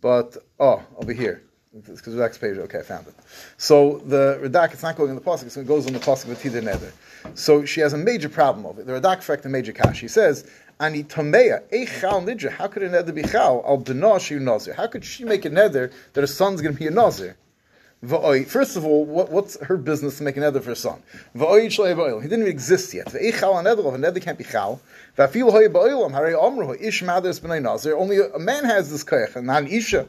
But 0.00 0.36
oh, 0.58 0.82
over 0.98 1.12
here 1.12 1.45
because 1.74 2.14
the 2.14 2.20
next 2.20 2.38
page. 2.38 2.56
Okay, 2.56 2.78
I 2.78 2.82
found 2.82 3.06
it. 3.06 3.14
So 3.58 3.98
the 4.06 4.40
Radak, 4.42 4.72
it's 4.72 4.82
not 4.82 4.96
going 4.96 5.10
in 5.10 5.16
the 5.16 5.20
pasuk; 5.20 5.56
it 5.56 5.66
goes 5.66 5.86
on 5.86 5.92
the 5.92 5.98
pasuk 5.98 6.26
with 6.26 6.42
Tider 6.42 6.62
Neder. 6.62 6.92
So 7.36 7.64
she 7.64 7.80
has 7.80 7.92
a 7.92 7.98
major 7.98 8.28
problem 8.28 8.66
of 8.66 8.78
it. 8.78 8.86
The 8.86 8.92
Radak 9.00 9.22
correct 9.22 9.44
a 9.44 9.48
major 9.48 9.72
kash. 9.72 10.00
He 10.00 10.08
says, 10.08 10.48
"Ani 10.80 11.04
tameya 11.04 11.62
echal 11.70 12.24
nidra. 12.24 12.50
How 12.50 12.68
could 12.68 12.82
a 12.82 12.88
neder 12.88 13.14
be 13.14 13.22
chal 13.22 13.62
al 13.66 13.78
b'nosh 13.78 14.40
nazir? 14.40 14.74
How 14.74 14.86
could 14.86 15.04
she 15.04 15.24
make 15.24 15.44
a 15.44 15.50
neder 15.50 15.92
that 16.14 16.20
her 16.20 16.26
son's 16.26 16.62
going 16.62 16.74
to 16.74 16.78
be 16.78 16.86
a 16.86 16.90
nazir?" 16.90 17.36
First 18.06 18.76
of 18.76 18.84
all, 18.84 19.04
what, 19.04 19.30
what's 19.30 19.58
her 19.60 19.76
business 19.76 20.18
to 20.18 20.22
make 20.22 20.36
a 20.36 20.40
neder 20.40 20.60
for 20.62 20.68
her 20.68 20.74
son? 20.74 21.02
He 21.32 21.40
didn't 21.40 22.22
even 22.22 22.46
exist 22.46 22.92
yet. 22.94 23.12
A 23.14 23.18
neder 23.18 24.22
can't 24.22 24.38
be 24.38 24.44
chal. 24.44 24.80
Only 25.18 25.40
a 28.20 28.38
man 28.38 28.64
has 28.64 28.90
this 28.90 29.02
koyach, 29.02 29.36
and 29.36 29.46
not 29.46 29.62
an 29.62 29.68
isha. 29.68 30.06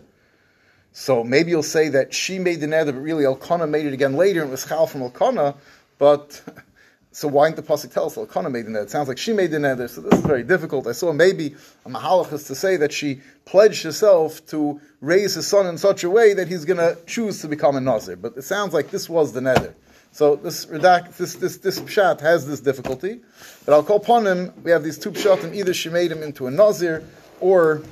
So 1.00 1.24
maybe 1.24 1.52
you'll 1.52 1.62
say 1.62 1.90
that 1.90 2.12
she 2.12 2.40
made 2.40 2.60
the 2.60 2.66
neder, 2.66 2.88
but 2.88 2.96
really 2.96 3.24
Elkanah 3.24 3.68
made 3.68 3.86
it 3.86 3.94
again 3.94 4.16
later, 4.16 4.42
and 4.42 4.50
it 4.50 4.52
was 4.52 4.66
chal 4.66 4.88
from 4.88 5.04
Elkanah. 5.04 5.54
But 6.00 6.42
so 7.12 7.28
why 7.28 7.48
didn't 7.48 7.64
the 7.64 7.72
pasuk 7.72 7.94
tell 7.94 8.08
us 8.08 8.18
Elkanah 8.18 8.50
made 8.50 8.66
the 8.66 8.72
neder? 8.72 8.82
It 8.82 8.90
sounds 8.90 9.08
like 9.08 9.20
she 9.20 9.32
made 9.32 9.52
the 9.52 9.60
neder. 9.60 9.88
So 9.88 10.02
this 10.02 10.18
is 10.18 10.26
very 10.26 10.42
difficult. 10.42 10.88
I 10.88 10.94
saw 10.94 11.14
maybe 11.14 11.56
a 11.86 11.90
mahalach 11.90 12.34
is 12.34 12.46
to 12.46 12.56
say 12.56 12.78
that 12.78 12.92
she 12.92 13.22
pledged 13.46 13.84
herself 13.84 14.44
to 14.48 14.82
raise 15.00 15.36
his 15.36 15.46
son 15.46 15.68
in 15.68 15.78
such 15.78 16.04
a 16.04 16.10
way 16.10 16.34
that 16.34 16.48
he's 16.48 16.66
going 16.66 16.80
to 16.80 16.98
choose 17.06 17.42
to 17.42 17.48
become 17.48 17.76
a 17.76 17.80
nazir. 17.80 18.16
But 18.16 18.36
it 18.36 18.42
sounds 18.42 18.74
like 18.74 18.90
this 18.90 19.08
was 19.08 19.34
the 19.34 19.42
neder. 19.42 19.76
So 20.12 20.36
this 20.36 20.66
Radak, 20.66 21.16
this 21.16 21.36
this 21.36 21.58
this 21.58 21.80
pshat 21.80 22.22
has 22.22 22.48
this 22.48 22.60
difficulty. 22.60 23.20
But 23.66 23.74
I'll 23.74 23.84
call 23.84 23.98
upon 23.98 24.26
him. 24.26 24.52
We 24.64 24.72
have 24.72 24.84
these 24.84 24.98
two 24.98 25.12
pshatim. 25.12 25.54
Either 25.54 25.76
she 25.76 25.90
made 25.90 26.12
him 26.12 26.24
into 26.24 26.48
a 26.48 26.52
nazir, 26.52 27.04
or 27.40 27.84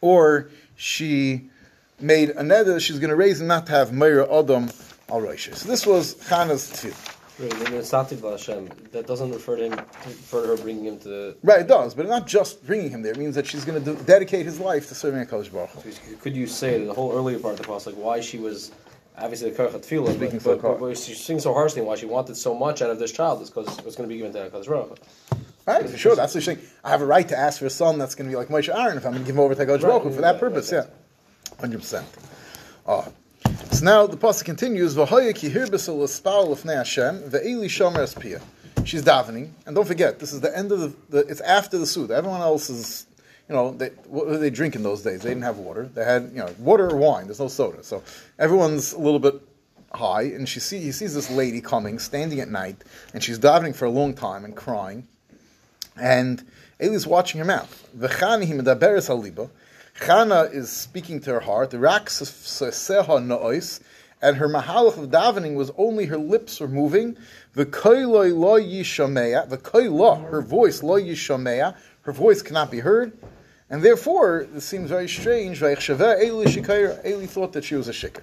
or 0.00 0.50
she 0.74 1.50
made 2.00 2.30
a 2.30 2.42
neder 2.42 2.80
she's 2.80 2.98
going 2.98 3.10
to 3.10 3.16
raise 3.16 3.40
him 3.40 3.46
not 3.46 3.66
to 3.66 3.72
have 3.72 3.92
Meir 3.92 4.22
Adam 4.30 4.70
al 5.10 5.20
Rosh. 5.20 5.50
So 5.52 5.68
this 5.68 5.86
was 5.86 6.14
Chana's 6.28 6.70
tefillah. 6.70 7.10
Right, 7.36 8.92
that 8.92 9.06
doesn't 9.08 9.32
refer 9.32 9.56
to 9.56 9.64
him, 9.64 9.72
refer 9.72 10.42
to 10.42 10.48
her 10.48 10.56
bringing 10.56 10.84
him 10.84 10.98
to. 11.00 11.34
Right, 11.42 11.62
it 11.62 11.66
does, 11.66 11.92
but 11.92 12.06
not 12.06 12.28
just 12.28 12.64
bringing 12.64 12.90
him 12.90 13.02
there. 13.02 13.10
It 13.10 13.18
means 13.18 13.34
that 13.34 13.44
she's 13.44 13.64
going 13.64 13.82
to 13.82 13.96
dedicate 14.04 14.46
his 14.46 14.60
life 14.60 14.86
to 14.88 14.94
serving 14.94 15.26
Hakadosh 15.26 15.52
Baruch 15.52 15.70
Hu. 15.70 16.16
Could 16.18 16.36
you 16.36 16.46
say 16.46 16.84
the 16.84 16.94
whole 16.94 17.12
earlier 17.12 17.40
part 17.40 17.58
of 17.58 17.66
the 17.66 17.72
pasuk, 17.72 17.86
like 17.86 17.96
why 17.96 18.20
she 18.20 18.38
was 18.38 18.70
obviously 19.18 19.50
the 19.50 19.56
Kerchat 19.56 19.84
Tefillah, 19.84 20.18
but, 20.18 20.42
so 20.42 20.58
but, 20.58 20.78
but 20.78 20.96
she 20.96 21.14
sings 21.14 21.42
so 21.42 21.52
harshly, 21.52 21.82
why 21.82 21.96
she 21.96 22.06
wanted 22.06 22.36
so 22.36 22.54
much 22.54 22.82
out 22.82 22.90
of 22.90 23.00
this 23.00 23.10
child 23.10 23.42
is 23.42 23.50
because 23.50 23.78
it 23.78 23.84
was 23.84 23.96
going 23.96 24.08
to 24.08 24.12
be 24.12 24.18
given 24.18 24.32
to 24.32 24.50
Hakadosh 24.50 24.66
Baruch 24.68 24.98
Hu. 24.98 25.36
Right, 25.66 25.90
for 25.90 25.96
sure. 25.96 26.14
That's 26.14 26.34
the 26.34 26.40
thing. 26.40 26.58
I 26.84 26.90
have 26.90 27.02
a 27.02 27.06
right 27.06 27.26
to 27.28 27.36
ask 27.36 27.58
for 27.58 27.66
a 27.66 27.70
son 27.70 27.98
that's 27.98 28.14
going 28.14 28.30
to 28.30 28.32
be 28.32 28.36
like 28.36 28.48
Moshe 28.48 28.72
Aaron 28.72 28.96
if 28.96 29.04
I'm 29.06 29.12
going 29.12 29.24
to 29.24 29.26
give 29.26 29.34
him 29.34 29.40
over 29.40 29.56
to 29.56 29.66
Hakadosh 29.66 29.80
Baruch 29.80 30.02
Hu 30.04 30.10
for 30.12 30.20
that 30.20 30.38
purpose. 30.38 30.70
Yeah. 30.70 30.84
Hundred 31.60 31.80
percent. 31.80 32.06
Oh. 32.86 33.12
So 33.70 33.84
now 33.84 34.06
the 34.06 34.16
pasuk 34.16 34.44
continues. 34.44 34.94
She's 38.84 39.02
davening, 39.02 39.50
and 39.66 39.74
don't 39.74 39.86
forget, 39.86 40.18
this 40.18 40.32
is 40.32 40.40
the 40.40 40.56
end 40.56 40.70
of 40.72 40.80
the. 40.80 40.94
the 41.10 41.18
it's 41.28 41.40
after 41.40 41.78
the 41.78 41.86
suit. 41.86 42.10
Everyone 42.10 42.40
else 42.40 42.68
is, 42.68 43.06
you 43.48 43.54
know, 43.54 43.72
they, 43.72 43.88
what 44.06 44.28
did 44.28 44.40
they 44.40 44.50
drink 44.50 44.74
in 44.76 44.82
those 44.82 45.02
days? 45.02 45.22
They 45.22 45.30
didn't 45.30 45.44
have 45.44 45.58
water. 45.58 45.86
They 45.86 46.04
had, 46.04 46.30
you 46.32 46.38
know, 46.38 46.54
water 46.58 46.90
or 46.90 46.96
wine. 46.96 47.26
There's 47.26 47.40
no 47.40 47.48
soda, 47.48 47.82
so 47.82 48.02
everyone's 48.38 48.92
a 48.92 48.98
little 48.98 49.18
bit 49.18 49.40
high. 49.94 50.22
And 50.22 50.48
she 50.48 50.60
see, 50.60 50.80
he 50.80 50.92
sees 50.92 51.14
this 51.14 51.30
lady 51.30 51.60
coming, 51.60 51.98
standing 51.98 52.40
at 52.40 52.48
night, 52.48 52.76
and 53.14 53.22
she's 53.22 53.38
davening 53.38 53.74
for 53.74 53.86
a 53.86 53.90
long 53.90 54.14
time 54.14 54.44
and 54.44 54.54
crying, 54.54 55.06
and 56.00 56.44
Eli's 56.78 57.06
watching 57.06 57.38
her 57.38 57.44
mouth. 57.46 57.88
Chana 59.96 60.52
is 60.52 60.70
speaking 60.70 61.20
to 61.20 61.32
her 61.32 61.40
heart. 61.40 61.72
And 64.22 64.36
her 64.38 64.48
mahalach 64.48 64.96
of 64.96 65.10
davening 65.10 65.54
was 65.54 65.70
only 65.76 66.06
her 66.06 66.16
lips 66.16 66.60
were 66.60 66.68
moving. 66.68 67.16
The 67.54 67.66
koiloi 67.66 68.36
lo 68.36 68.58
yishameya, 68.58 69.48
the 69.48 69.58
koilo, 69.58 70.30
her 70.30 70.40
voice 70.40 70.82
lo 70.82 70.98
yishameya, 70.98 71.76
her 72.02 72.12
voice 72.12 72.42
cannot 72.42 72.70
be 72.70 72.80
heard, 72.80 73.12
and 73.70 73.82
therefore 73.82 74.46
this 74.52 74.64
seems 74.64 74.90
very 74.90 75.08
strange. 75.08 75.62
Eli 75.62 75.74
thought 75.74 77.52
that 77.52 77.64
she 77.64 77.74
was 77.74 77.88
a 77.88 77.92
shikr. 77.92 78.20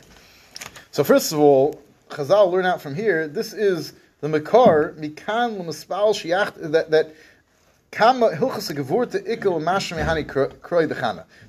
So 0.91 1.03
first 1.03 1.31
of 1.31 1.39
all, 1.39 1.81
Chazal 2.09 2.51
learn 2.51 2.65
out 2.65 2.81
from 2.81 2.95
here. 2.95 3.27
This 3.27 3.53
is 3.53 3.93
the 4.19 4.29
makar 4.29 4.93
mikan 4.99 5.57
the 7.91 7.99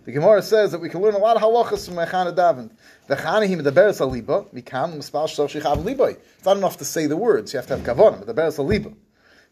Gemara 0.07 0.43
says 0.43 0.73
that 0.73 0.81
we 0.81 0.89
can 0.89 1.01
learn 1.01 1.15
a 1.15 1.19
lot 1.19 1.37
of 1.37 1.43
halachas 1.43 1.87
from 1.87 1.95
Mechana 1.95 2.35
Davin. 2.35 2.69
It's 6.19 6.45
not 6.45 6.57
enough 6.57 6.77
to 6.79 6.85
say 6.85 7.07
the 7.07 7.17
words; 7.17 7.53
you 7.53 7.59
have 7.59 7.67
to 7.69 7.77
have 7.77 7.87
kavanah. 7.87 8.27
The 8.27 8.35
beres 8.35 8.59
aliba. 8.59 8.93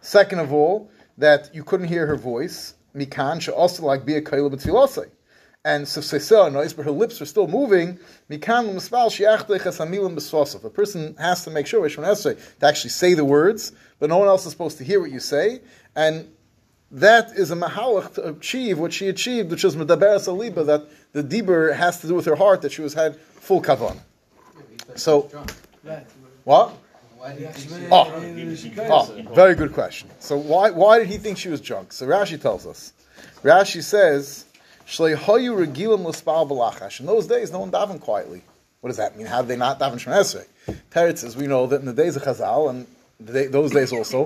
Second 0.01 0.41
of 0.41 0.53
all, 0.53 0.91
that 1.17 1.55
you 1.55 1.63
couldn't 1.63 1.87
hear 1.87 2.09
her 2.09 2.17
voice. 2.17 2.75
Mikan 2.97 3.41
she 3.41 3.53
also 3.53 3.85
like 3.85 4.05
be 4.05 4.17
a 4.17 4.23
b'tfilosei. 4.23 5.11
And 5.65 5.87
so 5.87 6.49
noise, 6.49 6.73
but 6.73 6.87
her 6.87 6.91
lips 6.91 7.21
are 7.21 7.27
still 7.27 7.47
moving. 7.47 8.01
Mikan 8.29 8.75
A 10.65 10.71
person 10.71 11.15
has 11.19 11.45
to 11.45 11.51
make 11.51 11.67
sure 11.69 11.89
to 11.89 12.37
actually 12.63 12.91
say 12.91 13.15
the 13.15 13.25
words, 13.25 13.73
but 14.01 14.09
no 14.09 14.19
one 14.19 14.27
else 14.27 14.45
is 14.45 14.51
supposed 14.51 14.79
to 14.79 14.85
hear 14.85 15.01
what 15.01 15.13
you 15.13 15.21
say. 15.21 15.61
And 15.95 16.33
that 16.91 17.31
is 17.33 17.51
a 17.51 17.57
mahalach 17.57 18.15
to 18.15 18.29
achieve 18.29 18.79
what 18.79 18.93
she 18.93 19.09
achieved, 19.09 19.51
which 19.51 19.65
is 19.65 19.77
medaber 19.77 20.17
saliba, 20.17 20.67
that 20.67 20.87
the 21.13 21.23
dibur 21.23 21.75
has 21.75 22.01
to 22.01 22.09
do 22.09 22.15
with 22.15 22.27
her 22.27 22.37
heart, 22.37 22.63
that 22.63 22.73
she 22.73 22.83
was 22.83 22.95
had 22.95 23.17
full 23.17 23.63
kavan. 23.63 23.99
So, 24.97 25.31
what? 26.45 26.75
Oh, 27.23 28.47
oh, 28.79 29.23
very 29.35 29.55
good 29.55 29.75
question. 29.75 30.09
So 30.21 30.39
why, 30.39 30.71
why 30.71 30.99
did 30.99 31.09
he 31.09 31.19
think 31.19 31.37
she 31.37 31.51
was 31.51 31.61
drunk? 31.61 31.93
So 31.93 32.07
Rashi 32.07 32.41
tells 32.41 32.67
us. 32.67 32.95
Rashi 33.43 33.83
says, 33.83 34.47
In 37.01 37.07
those 37.07 37.27
days, 37.27 37.53
no 37.53 37.59
one 37.61 37.71
davened 37.71 38.01
quietly. 38.01 38.43
What 38.81 38.89
does 38.89 38.97
that 38.97 39.19
mean? 39.19 39.27
How 39.27 39.43
did 39.43 39.49
they 39.49 39.57
not 39.57 39.79
daven 39.79 39.97
Shemon 39.97 40.47
Teretz 40.91 41.19
says, 41.19 41.37
we 41.37 41.47
know 41.47 41.67
that 41.67 41.81
in 41.81 41.87
the 41.87 41.93
days 41.93 42.17
of 42.17 42.23
Chazal, 42.23 42.71
and 42.71 42.87
those 43.21 43.71
days 43.73 43.93
also, 43.93 44.25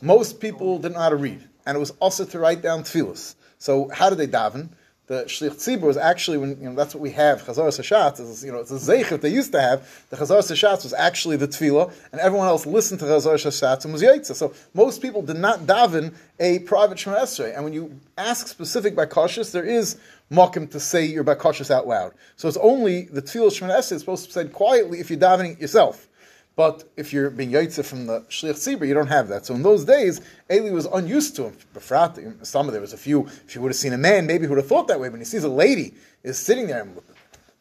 most 0.00 0.40
people 0.40 0.78
didn't 0.78 0.94
know 0.94 1.00
how 1.00 1.10
to 1.10 1.16
read 1.16 1.44
and 1.66 1.76
it 1.76 1.80
was 1.80 1.92
also 2.00 2.24
to 2.24 2.38
write 2.38 2.62
down 2.62 2.82
tefillas. 2.82 3.34
So 3.58 3.88
how 3.88 4.10
did 4.10 4.18
they 4.18 4.26
daven? 4.26 4.70
The 5.06 5.24
shlich 5.24 5.56
tzibur 5.56 5.82
was 5.82 5.96
actually 5.96 6.38
when 6.38 6.50
you 6.62 6.70
know 6.70 6.74
that's 6.76 6.94
what 6.94 7.02
we 7.02 7.10
have. 7.10 7.42
Chazar 7.42 7.68
Sashatz 7.68 8.20
is 8.20 8.44
you 8.44 8.52
know 8.52 8.58
it's 8.60 8.70
a 8.70 8.74
zeichet 8.74 9.20
they 9.20 9.30
used 9.30 9.50
to 9.52 9.60
have. 9.60 10.06
The 10.10 10.16
Chazar 10.16 10.38
Sashatz 10.38 10.84
was 10.84 10.94
actually 10.94 11.36
the 11.36 11.48
tefillah, 11.48 11.92
and 12.12 12.20
everyone 12.20 12.46
else 12.46 12.66
listened 12.66 13.00
to 13.00 13.06
Chazar 13.06 13.34
Sashatz 13.34 13.84
and 13.84 13.92
was 13.92 14.02
yaitza. 14.02 14.34
So 14.34 14.54
most 14.74 15.02
people 15.02 15.20
did 15.20 15.36
not 15.36 15.60
daven 15.60 16.14
a 16.38 16.60
private 16.60 17.00
Shema. 17.00 17.26
And 17.54 17.64
when 17.64 17.72
you 17.72 17.98
ask 18.16 18.46
specific 18.46 18.94
by 18.94 19.06
cautious, 19.06 19.50
there 19.50 19.64
is 19.64 19.98
makim 20.30 20.70
to 20.70 20.78
say 20.78 21.04
your 21.04 21.24
bakashas 21.24 21.70
out 21.70 21.88
loud. 21.88 22.12
So 22.36 22.46
it's 22.46 22.56
only 22.58 23.06
the 23.06 23.22
tefillah 23.22 23.54
Shema 23.54 23.74
is 23.74 23.88
supposed 23.88 24.22
to 24.22 24.28
be 24.28 24.32
said 24.32 24.52
quietly 24.52 25.00
if 25.00 25.10
you're 25.10 25.18
davening 25.18 25.60
yourself. 25.60 26.08
But 26.54 26.84
if 26.96 27.12
you're 27.12 27.30
being 27.30 27.50
yaitza 27.50 27.84
from 27.84 28.06
the 28.06 28.20
shliach 28.22 28.54
tzibur, 28.54 28.86
you 28.86 28.92
don't 28.92 29.06
have 29.06 29.28
that. 29.28 29.46
So 29.46 29.54
in 29.54 29.62
those 29.62 29.84
days, 29.84 30.20
Eli 30.50 30.70
was 30.70 30.86
unused 30.86 31.34
to 31.36 31.44
him. 31.44 31.56
Befrat, 31.74 32.46
some 32.46 32.66
of 32.66 32.72
there 32.72 32.80
was 32.80 32.92
a 32.92 32.98
few. 32.98 33.26
If 33.46 33.54
you 33.54 33.62
would 33.62 33.70
have 33.70 33.76
seen 33.76 33.94
a 33.94 33.98
man, 33.98 34.26
maybe 34.26 34.44
he 34.44 34.48
would 34.48 34.58
have 34.58 34.66
thought 34.66 34.88
that 34.88 35.00
way. 35.00 35.08
But 35.08 35.18
he 35.18 35.24
sees 35.24 35.44
a 35.44 35.48
lady 35.48 35.94
is 36.22 36.38
sitting 36.38 36.66
there 36.66 36.82
and, 36.82 37.00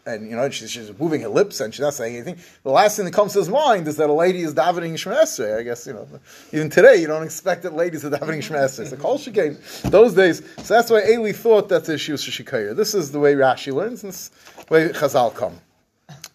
and 0.05 0.29
you 0.29 0.35
know 0.35 0.49
she's, 0.49 0.71
she's, 0.71 0.91
moving 0.99 1.21
her 1.21 1.29
lips 1.29 1.61
and 1.61 1.73
she's 1.73 1.81
not 1.81 1.93
saying 1.93 2.15
anything. 2.15 2.37
The 2.63 2.71
last 2.71 2.97
thing 2.97 3.05
that 3.05 3.13
comes 3.13 3.33
to 3.33 3.39
his 3.39 3.49
mind 3.49 3.87
is 3.87 3.95
that 3.97 4.09
a 4.09 4.13
lady 4.13 4.41
is 4.41 4.53
davening 4.53 4.93
Shemesre. 4.93 5.57
I 5.57 5.63
guess 5.63 5.87
you 5.87 5.93
know 5.93 6.07
even 6.51 6.69
today 6.69 6.97
you 6.97 7.07
don't 7.07 7.23
expect 7.23 7.63
that 7.63 7.73
ladies 7.73 8.03
are 8.03 8.09
davening 8.09 8.39
Shemesre. 8.39 8.81
It's 8.81 8.91
a 8.91 8.97
kol 8.97 9.17
shekain 9.17 9.57
those 9.89 10.13
days. 10.13 10.43
So 10.63 10.73
that's 10.73 10.89
why 10.89 11.03
Eli 11.07 11.31
thought 11.31 11.69
that 11.69 11.97
she 11.97 12.11
was 12.11 12.23
shikayir. 12.23 12.75
This 12.75 12.93
is 12.93 13.11
the 13.11 13.19
way 13.19 13.35
Rashi 13.35 13.73
learns, 13.73 14.03
and 14.03 14.11
this 14.11 14.31
way 14.69 14.89
Chazal 14.89 15.33
come. 15.33 15.59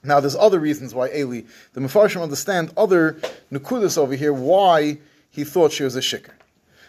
Now, 0.06 0.20
there's 0.20 0.36
other 0.36 0.58
reasons 0.58 0.94
why 0.94 1.10
Eli, 1.14 1.42
the 1.72 1.80
Mefarshim 1.80 2.22
understand 2.22 2.72
other 2.76 3.14
nukudas 3.52 3.98
over 3.98 4.14
here, 4.14 4.32
why 4.32 4.98
he 5.30 5.44
thought 5.44 5.72
she 5.72 5.84
was 5.84 5.96
a 5.96 6.00
shikr. 6.00 6.30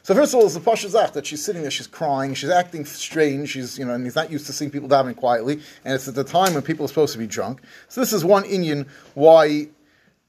So 0.04 0.16
first 0.16 0.34
of 0.34 0.40
all, 0.40 0.46
it's 0.46 0.54
the 0.54 0.62
Pasha 0.62 0.88
that 0.88 1.26
she's 1.26 1.44
sitting 1.44 1.64
there, 1.64 1.72
she's 1.72 1.86
crying, 1.86 2.34
she's 2.34 2.50
acting 2.50 2.86
strange, 2.86 3.50
she's, 3.50 3.78
you 3.78 3.84
know, 3.84 3.94
and 3.94 4.06
he's 4.06 4.16
not 4.16 4.32
used 4.32 4.46
to 4.46 4.54
seeing 4.54 4.72
people 4.72 4.88
davening 4.88 5.18
quietly, 5.18 5.60
and 5.84 5.94
it's 5.94 6.08
at 6.08 6.16
the 6.16 6.24
time 6.24 6.54
when 6.54 6.64
people 6.64 6.86
are 6.86 6.88
supposed 6.88 7.12
to 7.12 7.20
be 7.20 7.28
drunk. 7.28 7.62
So 7.90 8.00
this 8.00 8.14
is 8.14 8.24
one 8.24 8.46
Indian 8.46 8.88
why, 9.16 9.68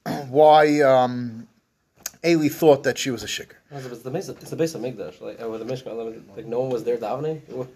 why, 0.27 0.81
um, 0.81 1.47
thought 2.21 2.83
that 2.83 2.97
she 2.97 3.09
was 3.09 3.23
a 3.23 3.27
shikr. 3.27 3.53
It's 3.71 3.99
the 3.99 4.11
base 4.11 4.27
of, 4.27 4.81
Mikdash, 4.81 5.21
like 5.21 5.39
with 5.39 5.65
the 5.65 5.73
Mishkan, 5.73 6.35
like 6.35 6.45
no 6.45 6.59
one 6.59 6.71
was 6.71 6.83
there 6.83 6.97
davening. 6.97 7.67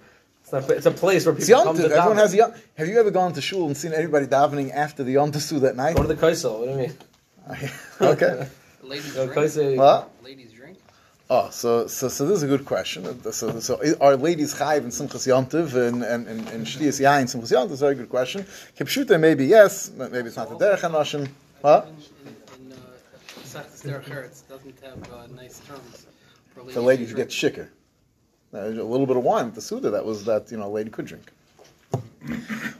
It's, 0.44 0.52
not, 0.52 0.70
it's 0.70 0.86
a 0.86 0.92
place 0.92 1.26
where 1.26 1.34
people 1.34 1.64
come 1.64 1.78
to 1.78 1.86
Everyone 1.86 2.18
daven. 2.18 2.20
has 2.20 2.36
yom. 2.36 2.54
Have 2.76 2.88
you 2.90 3.00
ever 3.00 3.12
gone 3.12 3.32
to 3.34 3.42
shul 3.42 3.66
and 3.66 3.78
seen 3.78 3.94
everybody 3.94 4.28
davening 4.28 4.72
after 4.74 5.04
the 5.04 5.14
yom 5.14 5.32
tesu 5.32 5.62
that 5.62 5.78
night? 5.78 5.96
Go 5.96 6.02
to 6.02 6.08
the 6.10 6.16
Kaisel. 6.16 6.60
What 6.60 6.66
do 6.66 6.72
you 6.72 6.78
mean? 6.78 7.70
okay. 8.02 8.48
Ladies 8.82 9.14
drink. 9.14 9.32
Kaisel. 9.32 9.78
What? 9.78 10.12
Ladies 10.22 10.52
drink. 10.52 10.78
Oh, 11.30 11.50
so 11.50 11.88
so 11.88 12.10
so 12.10 12.28
this 12.28 12.38
is 12.38 12.44
a 12.44 12.48
good 12.48 12.66
question. 12.66 13.06
So, 13.32 13.60
so 13.62 13.98
are 14.02 14.18
ladies 14.18 14.54
chayiv 14.54 14.84
in 14.84 14.90
Simchas 14.90 15.26
Yontiv 15.26 15.74
and 15.76 16.04
and 16.04 16.28
and, 16.28 16.48
and 16.50 16.66
Shliyas 16.66 17.00
Yain 17.00 17.24
Simchas 17.24 17.54
Yontiv? 17.54 17.72
Is 17.72 17.82
a 17.82 17.86
very 17.86 17.96
good 17.96 18.10
question. 18.10 18.46
Kipshuta 18.78 19.18
maybe 19.18 19.46
yes, 19.46 19.88
but 19.88 20.12
maybe 20.12 20.28
it's 20.28 20.36
not 20.36 20.50
the 20.50 20.56
derech 20.56 20.82
hanashim. 20.82 21.30
What? 21.62 21.88
In, 21.88 22.68
in 22.68 22.74
uh, 22.74 22.76
Sachs 23.46 23.82
Derech 23.82 24.10
Eretz 24.10 24.46
doesn't 24.50 24.78
have 24.84 25.14
uh, 25.14 25.28
nice 25.28 25.60
terms 25.62 26.08
for 26.54 26.60
ladies. 26.60 26.76
The 26.76 26.82
lady 26.82 27.06
to 27.06 27.12
to 27.12 27.16
get 27.16 27.30
shikker. 27.30 27.70
Uh, 28.54 28.60
a 28.60 28.70
little 28.70 29.08
bit 29.08 29.18
of 29.18 29.24
wine 29.24 29.52
the 29.52 29.62
Suda, 29.62 29.90
that 29.90 30.06
was 30.06 30.26
that, 30.26 30.52
you 30.52 30.58
know, 30.58 30.68
a 30.68 30.70
lady 30.70 30.92
could 30.92 31.06
drink. 31.06 31.32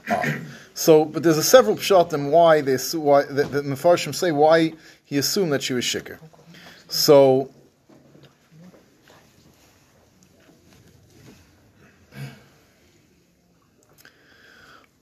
Ah. 0.08 0.38
so, 0.74 1.04
but 1.04 1.22
there's 1.22 1.38
a 1.38 1.42
several 1.42 1.76
pshatim 1.76 2.30
why 2.30 2.60
they 2.60 2.76
why 2.98 3.24
the, 3.24 3.44
the 3.44 3.62
Mefarshim 3.62 4.14
say 4.14 4.32
why 4.32 4.72
he 5.04 5.18
assumed 5.18 5.52
that 5.52 5.62
she 5.62 5.74
was 5.74 5.84
shikker. 5.84 6.18
So, 6.88 7.50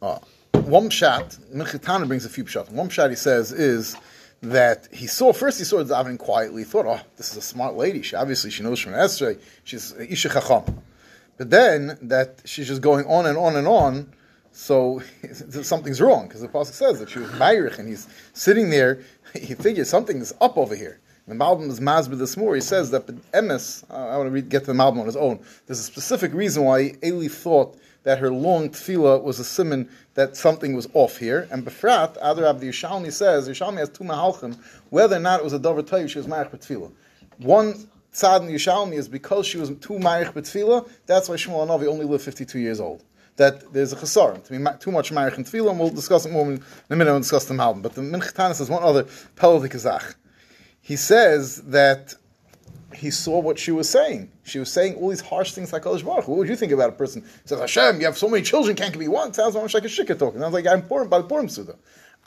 ah, 0.00 0.20
one 0.52 0.88
pshat, 0.88 1.38
Minchitana 1.54 2.08
brings 2.08 2.24
a 2.24 2.30
few 2.30 2.44
pshat. 2.44 2.70
One 2.70 2.88
pshat 2.88 3.10
he 3.10 3.16
says 3.16 3.52
is 3.52 3.96
that 4.42 4.88
he 4.92 5.06
saw 5.06 5.32
first 5.32 5.58
he 5.58 5.64
saw 5.64 5.78
her 5.78 5.84
davening 5.84 6.18
quietly. 6.18 6.64
Thought, 6.64 6.86
oh, 6.86 7.00
this 7.16 7.30
is 7.30 7.36
a 7.36 7.42
smart 7.42 7.74
lady. 7.74 8.02
She 8.02 8.16
obviously 8.16 8.50
she 8.50 8.62
knows 8.62 8.80
from 8.80 8.92
Esrei. 8.92 9.40
She's 9.64 9.92
isha 9.92 10.28
chacham. 10.28 10.82
But 11.38 11.50
then 11.50 11.98
that 12.02 12.42
she's 12.44 12.68
just 12.68 12.82
going 12.82 13.06
on 13.06 13.26
and 13.26 13.38
on 13.38 13.56
and 13.56 13.66
on. 13.66 14.12
So 14.50 15.00
something's 15.62 16.00
wrong 16.00 16.26
because 16.26 16.42
the 16.42 16.48
pasuk 16.48 16.72
says 16.72 16.98
that 16.98 17.08
she 17.08 17.20
was 17.20 17.30
Mayrich 17.30 17.78
and 17.78 17.88
he's 17.88 18.06
sitting 18.32 18.70
there. 18.70 19.00
He 19.32 19.54
figures 19.54 19.88
something 19.88 20.18
is 20.18 20.34
up 20.42 20.58
over 20.58 20.76
here. 20.76 21.00
The 21.26 21.34
Malbim 21.34 21.70
is 21.70 21.80
Mazbid 21.80 22.18
this 22.18 22.36
more. 22.36 22.54
He 22.54 22.60
says 22.60 22.90
that 22.90 23.06
Emes, 23.32 23.82
I 23.90 24.18
want 24.18 24.26
to 24.26 24.30
read, 24.30 24.50
get 24.50 24.60
to 24.60 24.66
the 24.66 24.72
Malbim 24.74 25.00
on 25.00 25.06
his 25.06 25.16
own. 25.16 25.40
There's 25.66 25.78
a 25.78 25.84
specific 25.84 26.34
reason 26.34 26.64
why 26.64 26.96
Eli 27.02 27.28
thought 27.28 27.78
that 28.04 28.18
her 28.18 28.30
long 28.30 28.70
tefillah 28.70 29.22
was 29.22 29.38
a 29.38 29.44
simon 29.44 29.88
that 30.14 30.36
something 30.36 30.74
was 30.74 30.88
off 30.94 31.18
here. 31.18 31.48
And 31.50 31.64
Befrat, 31.64 32.20
Adarab, 32.22 32.60
the 32.60 32.68
Yishalmi 32.68 33.12
says, 33.12 33.48
Yishalmi 33.48 33.78
has 33.78 33.88
two 33.88 34.04
mahalchim, 34.04 34.58
whether 34.90 35.16
or 35.16 35.20
not 35.20 35.40
it 35.40 35.44
was 35.44 35.52
a 35.52 35.58
Dover 35.58 35.82
she 36.08 36.18
was 36.18 36.26
Marich 36.26 36.50
B'tefillah. 36.50 36.90
One 37.38 37.74
tzad 38.12 38.40
in 38.40 38.46
the 38.46 38.54
Yishalmi 38.54 38.94
is 38.94 39.08
because 39.08 39.46
she 39.46 39.58
was 39.58 39.68
too 39.68 39.94
Marich 39.94 40.32
B'tefillah, 40.32 40.88
that's 41.06 41.28
why 41.28 41.36
Shmuel 41.36 41.66
Navi 41.66 41.86
only 41.86 42.04
lived 42.04 42.24
52 42.24 42.58
years 42.58 42.80
old. 42.80 43.02
That 43.36 43.72
there's 43.72 43.92
a 43.92 43.96
chesaron, 43.96 44.44
to 44.44 44.50
be 44.50 44.58
too 44.78 44.92
much 44.92 45.10
Marich 45.10 45.36
and 45.36 45.46
Tefillah, 45.46 45.70
and 45.70 45.80
we'll 45.80 45.88
discuss 45.88 46.26
it 46.26 46.32
more 46.32 46.44
in 46.44 46.62
a 46.90 46.96
minute 46.96 47.06
when 47.06 47.14
we 47.14 47.20
discuss 47.20 47.46
the 47.46 47.54
Malbim. 47.54 47.80
But 47.80 47.94
the 47.94 48.02
Minchatanis 48.02 48.56
says 48.56 48.68
one 48.68 48.82
other 48.82 49.04
Pelah 49.36 49.66
Kazach. 49.68 50.14
He 50.82 50.96
says 50.96 51.62
that 51.62 52.14
he 52.94 53.10
saw 53.10 53.38
what 53.38 53.58
she 53.58 53.70
was 53.70 53.88
saying. 53.88 54.30
She 54.44 54.58
was 54.58 54.72
saying 54.72 54.94
all 54.96 55.08
these 55.08 55.20
harsh 55.20 55.52
things 55.52 55.72
like 55.72 55.86
oh, 55.86 55.94
Kodesh 55.94 56.04
Baruch. 56.04 56.28
What 56.28 56.38
would 56.38 56.48
you 56.48 56.56
think 56.56 56.72
about 56.72 56.90
a 56.90 56.92
person 56.92 57.24
says, 57.44 57.58
Hashem, 57.58 58.00
you 58.00 58.06
have 58.06 58.18
so 58.18 58.28
many 58.28 58.42
children, 58.42 58.76
can't 58.76 58.92
give 58.92 59.00
me 59.00 59.08
one? 59.08 59.32
Sounds 59.32 59.56
almost 59.56 59.74
like 59.74 59.84
a 59.84 59.88
shikah 59.88 60.18
talking. 60.18 60.40
Sounds 60.40 60.54
like 60.54 60.66
I'm 60.66 60.82
Purim 60.82 61.08
by 61.08 61.18
the 61.18 61.24
Purim 61.24 61.48
Suda. 61.48 61.76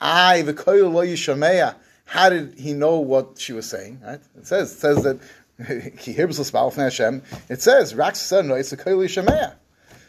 I, 0.00 0.42
the 0.42 0.54
Koyel 0.54 0.92
Lo 0.92 1.04
Yishameya. 1.04 1.76
How 2.04 2.28
did 2.28 2.58
he 2.58 2.72
know 2.72 3.00
what 3.00 3.38
she 3.38 3.52
was 3.52 3.68
saying? 3.68 4.00
Right? 4.04 4.20
It 4.36 4.46
says, 4.46 4.72
it 4.72 4.78
says 4.78 5.02
that 5.02 5.18
he 5.98 6.12
hears 6.12 6.36
the 6.36 6.44
from 6.44 6.70
Hashem. 6.70 7.22
It 7.48 7.62
says, 7.62 7.94
Rax 7.94 8.30
no, 8.30 8.54
it's 8.54 8.70
the 8.70 8.76
Koyel 8.76 9.04
Yishameya. 9.04 9.54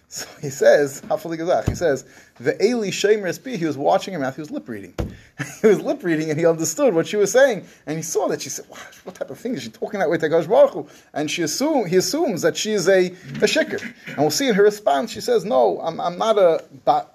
So 0.09 0.25
he 0.41 0.49
says, 0.49 1.01
he 1.01 1.75
says, 1.75 2.05
the 2.39 2.63
Eli 2.63 2.91
Shemer 2.91 3.57
he 3.57 3.65
was 3.65 3.77
watching 3.77 4.13
her 4.13 4.19
mouth, 4.19 4.35
he 4.35 4.41
was 4.41 4.49
lip 4.49 4.69
reading. 4.69 4.93
he 5.61 5.67
was 5.67 5.81
lip 5.81 6.01
reading 6.01 6.29
and 6.29 6.39
he 6.39 6.45
understood 6.45 6.93
what 6.93 7.07
she 7.07 7.17
was 7.17 7.29
saying. 7.29 7.65
And 7.85 7.97
he 7.97 8.01
saw 8.01 8.29
that 8.29 8.41
she 8.41 8.47
said, 8.47 8.65
wow, 8.69 8.77
what 9.03 9.15
type 9.15 9.29
of 9.29 9.37
thing 9.37 9.55
is 9.55 9.63
she 9.63 9.69
talking 9.69 9.99
that 9.99 10.09
way 10.09 10.17
to 10.17 10.29
Baruch 10.29 10.71
Hu? 10.71 10.87
And 11.13 11.29
she 11.29 11.41
assume, 11.41 11.87
he 11.87 11.97
assumes 11.97 12.41
that 12.43 12.55
she 12.55 12.71
is 12.71 12.87
a, 12.87 13.07
a 13.07 13.47
shikr. 13.47 13.81
And 14.07 14.17
we'll 14.17 14.31
see 14.31 14.47
in 14.47 14.55
her 14.55 14.63
response, 14.63 15.11
she 15.11 15.19
says, 15.19 15.43
no, 15.43 15.81
I'm, 15.81 15.99
I'm 15.99 16.17
not 16.17 16.37
a, 16.37 16.63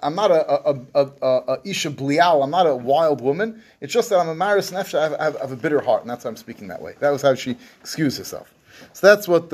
I'm 0.02 0.14
not 0.14 0.30
a, 0.30 0.68
a, 0.68 0.80
a, 0.94 1.08
a, 1.22 1.58
Isha 1.64 1.92
Blial, 1.92 2.44
I'm 2.44 2.50
not 2.50 2.66
a 2.66 2.76
wild 2.76 3.22
woman. 3.22 3.62
It's 3.80 3.94
just 3.94 4.10
that 4.10 4.18
I'm 4.18 4.28
a 4.28 4.34
Maris 4.34 4.70
Nefesh, 4.70 4.98
I 4.98 5.02
have, 5.04 5.14
I 5.14 5.24
have, 5.24 5.36
I 5.36 5.40
have 5.40 5.52
a 5.52 5.56
bitter 5.56 5.80
heart, 5.80 6.02
and 6.02 6.10
that's 6.10 6.26
why 6.26 6.30
I'm 6.30 6.36
speaking 6.36 6.68
that 6.68 6.82
way. 6.82 6.94
That 7.00 7.08
was 7.08 7.22
how 7.22 7.34
she 7.34 7.56
excused 7.80 8.18
herself. 8.18 8.52
So 8.92 9.06
that's 9.06 9.26
what, 9.26 9.50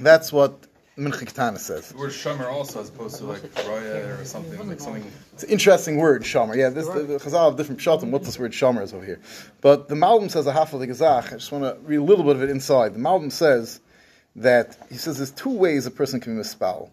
that's 0.00 0.32
what 0.32 0.67
Says. 0.98 1.90
The 1.90 1.96
word 1.96 2.10
shomer 2.10 2.50
also 2.50 2.80
as 2.80 2.88
opposed 2.88 3.18
to 3.18 3.24
like 3.24 3.42
raya 3.54 4.20
or 4.20 4.24
something 4.24 4.68
like 4.68 4.80
something. 4.80 5.04
It's 5.32 5.44
an 5.44 5.50
interesting 5.50 5.96
word, 5.96 6.24
shomer. 6.24 6.56
Yeah, 6.56 6.70
this, 6.70 6.88
the, 6.88 7.02
the 7.04 7.18
Chazal 7.18 7.50
have 7.50 7.56
different 7.56 7.80
pshatim 7.80 8.10
what 8.10 8.24
this 8.24 8.36
word 8.36 8.50
shomer 8.50 8.82
is 8.82 8.92
over 8.92 9.04
here. 9.04 9.20
But 9.60 9.88
the 9.88 9.94
Malbim 9.94 10.28
says 10.28 10.48
a 10.48 10.52
half 10.52 10.74
of 10.74 10.80
the 10.80 10.88
Gazach. 10.88 11.28
I 11.28 11.36
just 11.36 11.52
want 11.52 11.62
to 11.62 11.80
read 11.86 11.98
a 11.98 12.02
little 12.02 12.24
bit 12.24 12.34
of 12.34 12.42
it 12.42 12.50
inside. 12.50 12.94
The 12.94 12.98
Malbim 12.98 13.30
says 13.30 13.78
that 14.34 14.76
he 14.88 14.96
says 14.96 15.18
there's 15.18 15.30
two 15.30 15.56
ways 15.56 15.86
a 15.86 15.92
person 15.92 16.18
can 16.18 16.36
misspell. 16.36 16.90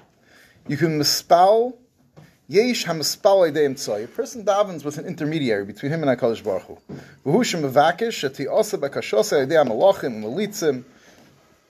You 0.67 0.77
can 0.77 0.99
mispal. 0.99 1.73
Yesh 2.47 2.85
hamispal 2.85 3.51
edeim 3.51 3.73
tzoy. 3.73 4.03
A 4.03 4.07
person 4.07 4.45
davens 4.45 4.85
with 4.85 4.99
an 4.99 5.05
intermediary 5.05 5.65
between 5.65 5.91
him 5.91 6.07
and 6.07 6.19
Hakadosh 6.19 6.43
Baruch 6.43 6.61
Hu. 6.63 6.77
V'hu 7.25 7.39
shemavakish 7.41 8.23
ati 8.23 8.47
osa 8.47 8.77
bakashosa 8.77 9.47
edei. 9.47 10.83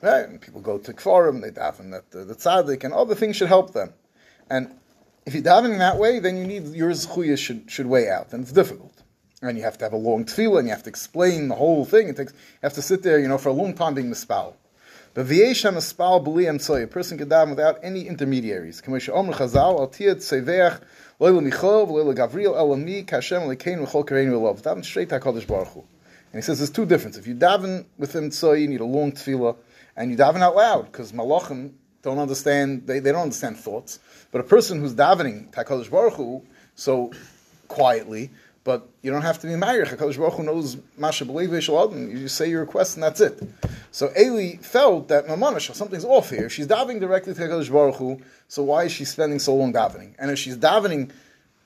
Right? 0.01 0.27
And 0.27 0.39
people 0.41 0.61
go 0.61 0.77
to 0.77 0.93
Kfarim, 0.93 1.41
they 1.41 1.51
daven 1.51 1.91
that 1.91 2.11
the, 2.11 2.25
the 2.25 2.35
tzaddik 2.35 2.83
and 2.83 2.93
other 2.93 3.15
things 3.15 3.35
should 3.35 3.47
help 3.47 3.73
them. 3.73 3.93
And 4.49 4.71
if 5.25 5.33
you're 5.33 5.43
davening 5.43 5.79
that 5.79 5.97
way, 5.97 6.19
then 6.19 6.37
you 6.37 6.45
need 6.45 6.67
your 6.67 6.91
zchuyah 6.91 7.37
should, 7.37 7.71
should 7.71 7.87
weigh 7.87 8.09
out, 8.09 8.31
and 8.33 8.43
it's 8.43 8.51
difficult. 8.51 8.91
And 9.41 9.57
you 9.57 9.63
have 9.63 9.77
to 9.79 9.85
have 9.85 9.93
a 9.93 9.97
long 9.97 10.25
tefillah, 10.25 10.59
and 10.59 10.67
you 10.67 10.73
have 10.73 10.83
to 10.83 10.89
explain 10.89 11.47
the 11.47 11.55
whole 11.55 11.85
thing. 11.85 12.09
It 12.09 12.17
takes 12.17 12.31
you 12.31 12.37
have 12.61 12.73
to 12.73 12.81
sit 12.81 13.01
there, 13.03 13.19
you 13.19 13.27
know, 13.27 13.37
for 13.37 13.49
a 13.49 13.53
long 13.53 13.73
time 13.73 13.95
being 13.95 14.11
mispal. 14.11 14.53
But 15.15 15.27
v'yesha 15.27 15.73
mispal 15.73 16.23
b'li 16.25 16.49
and 16.49 16.61
soy, 16.61 16.83
a 16.83 16.87
person 16.87 17.17
can 17.17 17.29
daven 17.29 17.51
without 17.51 17.79
any 17.81 18.07
intermediaries. 18.07 18.81
K'moshe 18.81 19.09
omer 19.09 19.33
chazal 19.33 19.79
al 19.79 19.87
tiyat 19.87 20.17
seveach 20.17 20.81
loyla 21.19 21.51
michov 21.51 21.89
loyla 21.89 22.15
gavriel 22.15 22.55
elami 22.55 23.05
kashem 23.05 23.47
lekein 23.47 23.85
v'chol 23.85 24.05
karein 24.05 24.29
v'lov. 24.29 24.61
Daven 24.61 24.83
straight 24.83 25.09
Hakadosh 25.09 25.47
Baruch 25.47 25.69
Hu. 25.69 25.79
And 25.79 25.87
he 26.35 26.41
says 26.41 26.59
there's 26.59 26.69
two 26.69 26.85
differences. 26.85 27.21
If 27.21 27.27
you 27.27 27.35
daven 27.35 27.85
with 27.97 28.15
him 28.15 28.29
tzoy, 28.29 28.61
you 28.61 28.67
need 28.67 28.81
a 28.81 28.85
long 28.85 29.11
tefillah, 29.13 29.55
and 29.95 30.11
you 30.11 30.17
daven 30.17 30.41
out 30.41 30.55
loud 30.55 30.85
because 30.91 31.11
malachim 31.11 31.73
don't 32.05 32.19
understand. 32.19 32.87
They, 32.87 32.99
they 32.99 33.11
don't 33.11 33.23
understand 33.23 33.57
thoughts. 33.57 33.99
But 34.31 34.39
a 34.39 34.43
person 34.43 34.79
who's 34.79 34.93
davening 34.93 35.51
Hakadosh 35.51 35.89
Baruch 35.89 36.13
Hu, 36.13 36.43
so 36.75 37.11
quietly, 37.67 38.29
but 38.63 38.87
you 39.01 39.11
don't 39.11 39.23
have 39.23 39.39
to 39.39 39.47
be 39.47 39.55
married. 39.55 39.87
Hakadosh 39.87 40.17
Baruch 40.17 40.35
Hu 40.35 40.43
knows 40.43 40.77
Masha 40.97 41.25
B'lev 41.25 42.11
You 42.11 42.27
say 42.27 42.49
your 42.49 42.61
request 42.61 42.95
and 42.95 43.03
that's 43.03 43.19
it. 43.19 43.41
So 43.91 44.11
Eli 44.17 44.57
felt 44.57 45.07
that 45.09 45.27
Mamanash, 45.27 45.73
something's 45.73 46.05
off 46.05 46.29
here. 46.29 46.49
She's 46.49 46.67
davening 46.67 46.99
directly 46.99 47.33
to 47.33 47.41
Hakadosh 47.41 47.71
Baruch 47.71 47.95
Hu. 47.95 48.21
So 48.47 48.63
why 48.63 48.83
is 48.83 48.91
she 48.91 49.03
spending 49.03 49.39
so 49.39 49.55
long 49.55 49.73
davening? 49.73 50.13
And 50.19 50.29
if 50.29 50.37
she's 50.37 50.57
davening 50.57 51.11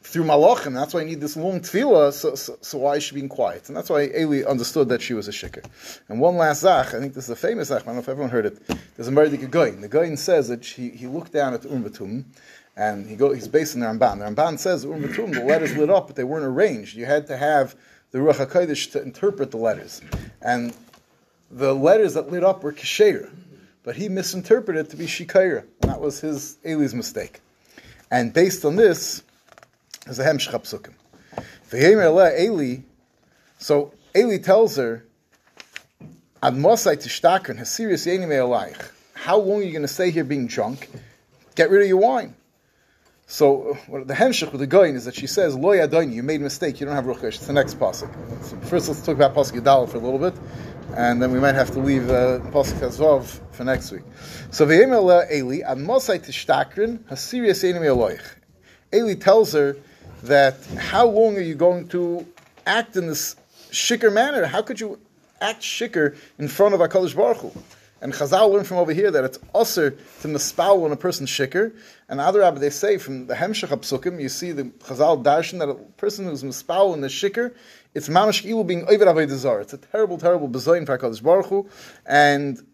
through 0.02 0.24
malachim. 0.24 0.74
That's 0.74 0.94
why 0.94 1.02
I 1.02 1.04
need 1.04 1.22
this 1.22 1.36
long 1.36 1.60
tefillah. 1.60 2.14
So, 2.14 2.36
so, 2.36 2.58
so, 2.62 2.78
why 2.78 2.96
is 2.96 3.04
she 3.04 3.16
being 3.16 3.30
quiet? 3.30 3.68
And 3.68 3.78
that's 3.78 3.90
why 3.90 4.10
Eli 4.16 4.44
understood 4.44 4.90
that 4.90 5.02
she 5.02 5.14
was 5.14 5.28
a 5.28 5.32
shikr. 5.32 5.64
And 6.08 6.20
one 6.20 6.38
last 6.38 6.62
zach. 6.62 6.94
I 6.94 7.00
think 7.00 7.14
this 7.14 7.26
is 7.26 7.30
a 7.30 7.36
famous 7.36 7.68
zach. 7.68 7.84
I 7.84 7.86
don't 7.86 7.96
know 7.96 8.02
if 8.02 8.10
everyone 8.10 8.32
heard 8.32 8.46
it. 8.46 8.60
There's 8.96 9.08
a 9.08 9.12
Merdik 9.12 9.50
Goyin. 9.50 9.82
The 9.82 9.88
Gaon 9.88 10.18
says 10.18 10.48
that 10.48 10.66
he, 10.66 10.90
he 10.90 11.08
looked 11.08 11.34
down 11.34 11.54
at 11.54 11.66
umm 11.66 11.84
the 11.84 11.90
Urvatum, 11.90 12.24
and 12.78 13.08
he 13.08 13.16
go, 13.16 13.34
he's 13.34 13.48
based 13.48 13.76
in 13.76 13.82
the 13.82 13.88
Ramban. 13.88 14.20
The 14.20 14.26
Ramban 14.26 14.58
says 14.58 14.86
umm 14.86 15.02
the 15.02 15.08
Urvatum, 15.10 15.34
the 15.34 15.44
letters 15.44 15.76
lit 15.76 15.90
up, 15.90 16.08
but 16.08 16.16
they 16.16 16.24
weren't 16.24 16.46
arranged. 16.46 16.96
You 16.96 17.06
had 17.06 17.28
to 17.28 17.38
have 17.38 17.76
the 18.12 18.20
Ruach 18.20 18.46
Hakodesh 18.46 18.92
to 18.94 19.02
interpret 19.02 19.52
the 19.52 19.58
letters, 19.58 20.02
and 20.42 20.74
the 21.52 21.74
letters 21.76 22.14
that 22.14 22.32
lit 22.32 22.44
up 22.44 22.64
were 22.64 22.74
Kesher, 22.74 23.30
but 23.84 23.96
he 23.96 24.10
misinterpreted 24.10 24.86
it 24.86 24.90
to 24.92 24.98
be 24.98 25.06
Shikaira. 25.06 25.64
And 25.82 25.92
that 25.92 26.00
was 26.00 26.20
his 26.20 26.58
Eli's 26.64 26.94
mistake. 26.94 27.42
And 28.12 28.34
based 28.34 28.66
on 28.66 28.76
this, 28.76 29.24
is 30.10 30.20
a 30.20 30.26
hemshch 30.26 30.52
psukim. 30.52 30.94
Eli, 31.74 32.78
so 33.58 33.94
Eli 34.16 34.38
tells 34.38 34.76
her, 34.78 35.06
Ad 36.42 36.54
tishtakrin, 36.54 37.60
hasirius 37.60 38.08
yenime 38.08 38.40
alaych. 38.40 38.92
How 39.14 39.38
long 39.38 39.60
are 39.60 39.64
you 39.64 39.72
going 39.72 39.82
to 39.82 39.88
stay 39.88 40.12
here 40.12 40.24
being 40.24 40.48
drunk? 40.48 40.90
Get 41.56 41.70
rid 41.70 41.82
of 41.82 41.88
your 41.90 41.98
wine. 41.98 42.36
So 43.28 43.78
well, 43.88 44.06
the 44.06 44.14
hemshich 44.14 44.52
with 44.52 44.62
the 44.62 44.66
Gaon 44.66 44.96
is 44.96 45.06
that 45.06 45.14
she 45.14 45.28
says, 45.28 45.56
Lo 45.56 45.70
yadoni, 45.70 46.14
you 46.14 46.24
made 46.24 46.40
a 46.40 46.44
mistake, 46.44 46.80
you 46.80 46.88
don't 46.88 46.96
have 46.96 47.06
ruchesh. 47.06 47.36
It's 47.36 47.46
the 47.46 47.54
next 47.54 47.78
pasuk. 47.78 48.10
So 48.44 48.58
first 48.62 48.88
let's 48.88 49.06
talk 49.06 49.16
about 49.18 49.36
pasuk 49.36 49.60
Yadal 49.60 49.88
for 49.88 49.98
a 49.98 50.00
little 50.00 50.18
bit, 50.18 50.34
and 50.96 51.22
then 51.22 51.32
we 51.32 51.40
might 51.40 51.54
have 51.54 51.70
to 51.72 51.80
leave 51.80 52.10
uh, 52.10 52.40
pasuk 52.52 52.80
Hazvav 52.80 53.40
for 53.52 53.66
next 53.66 53.92
week. 53.92 54.02
So 54.50 54.66
v'yemel 54.66 55.32
Eli, 55.32 55.60
ad 55.60 55.78
tishtakrin, 55.78 57.00
hasirius 57.04 57.64
yenime 57.64 57.94
alaych. 57.96 58.24
Eli 58.92 59.14
tells 59.14 59.54
her 59.54 59.76
that 60.24 60.58
how 60.78 61.08
long 61.08 61.38
are 61.38 61.42
you 61.42 61.56
going 61.56 61.88
to 61.90 62.26
act 62.66 62.96
in 62.96 63.08
this 63.08 63.36
shikr 63.72 64.12
manner? 64.12 64.46
How 64.46 64.62
could 64.62 64.80
you 64.80 65.00
act 65.42 65.62
shikr 65.62 66.18
in 66.38 66.48
front 66.48 66.74
of 66.74 66.82
HaKadosh 66.82 67.16
Baruch 67.16 67.38
Hu. 67.38 67.52
And 68.02 68.14
Chazal 68.14 68.50
learned 68.50 68.66
from 68.66 68.78
over 68.78 68.94
here 68.94 69.12
that 69.12 69.26
it's 69.26 69.40
usher 69.54 69.92
to 69.92 70.28
mispal 70.28 70.80
when 70.80 70.94
a 70.94 70.96
person's 70.96 71.30
shikr. 71.30 71.76
And 72.08 72.22
other 72.22 72.40
rabbi 72.40 72.60
they 72.60 72.70
say 72.70 72.98
from 72.98 73.28
the 73.28 73.34
Hemshech 73.34 73.68
Psukim, 73.68 74.22
you 74.22 74.30
see 74.30 74.54
the 74.54 74.66
Chazal 74.66 75.22
darshan 75.22 75.60
that 75.60 75.70
a 75.70 75.76
person 75.76 76.26
who's 76.26 76.44
mispal 76.44 76.94
in 76.94 77.02
the 77.02 77.10
shikr, 77.10 77.54
it's 77.94 78.08
mamash 78.08 78.46
ilu 78.46 78.64
being 78.64 78.84
over 78.84 79.06
avodah 79.06 79.62
It's 79.62 79.74
a 79.74 79.78
terrible, 79.78 80.18
terrible 80.18 80.48
bezoin 80.48 80.86
for 80.86 80.98
Hakadosh 80.98 81.22
Baruch 81.22 81.48
Hu. 81.48 81.70
And 82.06 82.66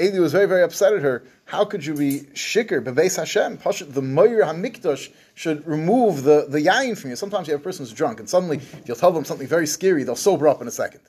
Eli 0.00 0.18
was 0.18 0.32
very, 0.32 0.46
very 0.46 0.62
upset 0.62 0.94
at 0.94 1.02
her. 1.02 1.22
How 1.44 1.64
could 1.64 1.84
you 1.84 1.94
be 1.94 2.20
shikr 2.34 2.82
beveis 2.82 3.16
Hashem? 3.16 3.58
The 3.92 4.02
Moyer 4.02 4.42
Hamikdash 4.42 5.10
should 5.34 5.66
remove 5.66 6.22
the 6.22 6.46
the 6.48 6.60
yain 6.60 6.96
from 6.96 7.10
you. 7.10 7.16
Sometimes 7.16 7.46
you 7.46 7.52
have 7.52 7.60
a 7.60 7.64
person 7.64 7.84
who's 7.84 7.92
drunk, 7.92 8.18
and 8.18 8.28
suddenly 8.28 8.56
if 8.56 8.82
you'll 8.86 8.96
tell 8.96 9.12
them 9.12 9.24
something 9.24 9.46
very 9.46 9.66
scary, 9.66 10.02
they'll 10.04 10.16
sober 10.16 10.48
up 10.48 10.62
in 10.62 10.68
a 10.68 10.72
second. 10.72 11.00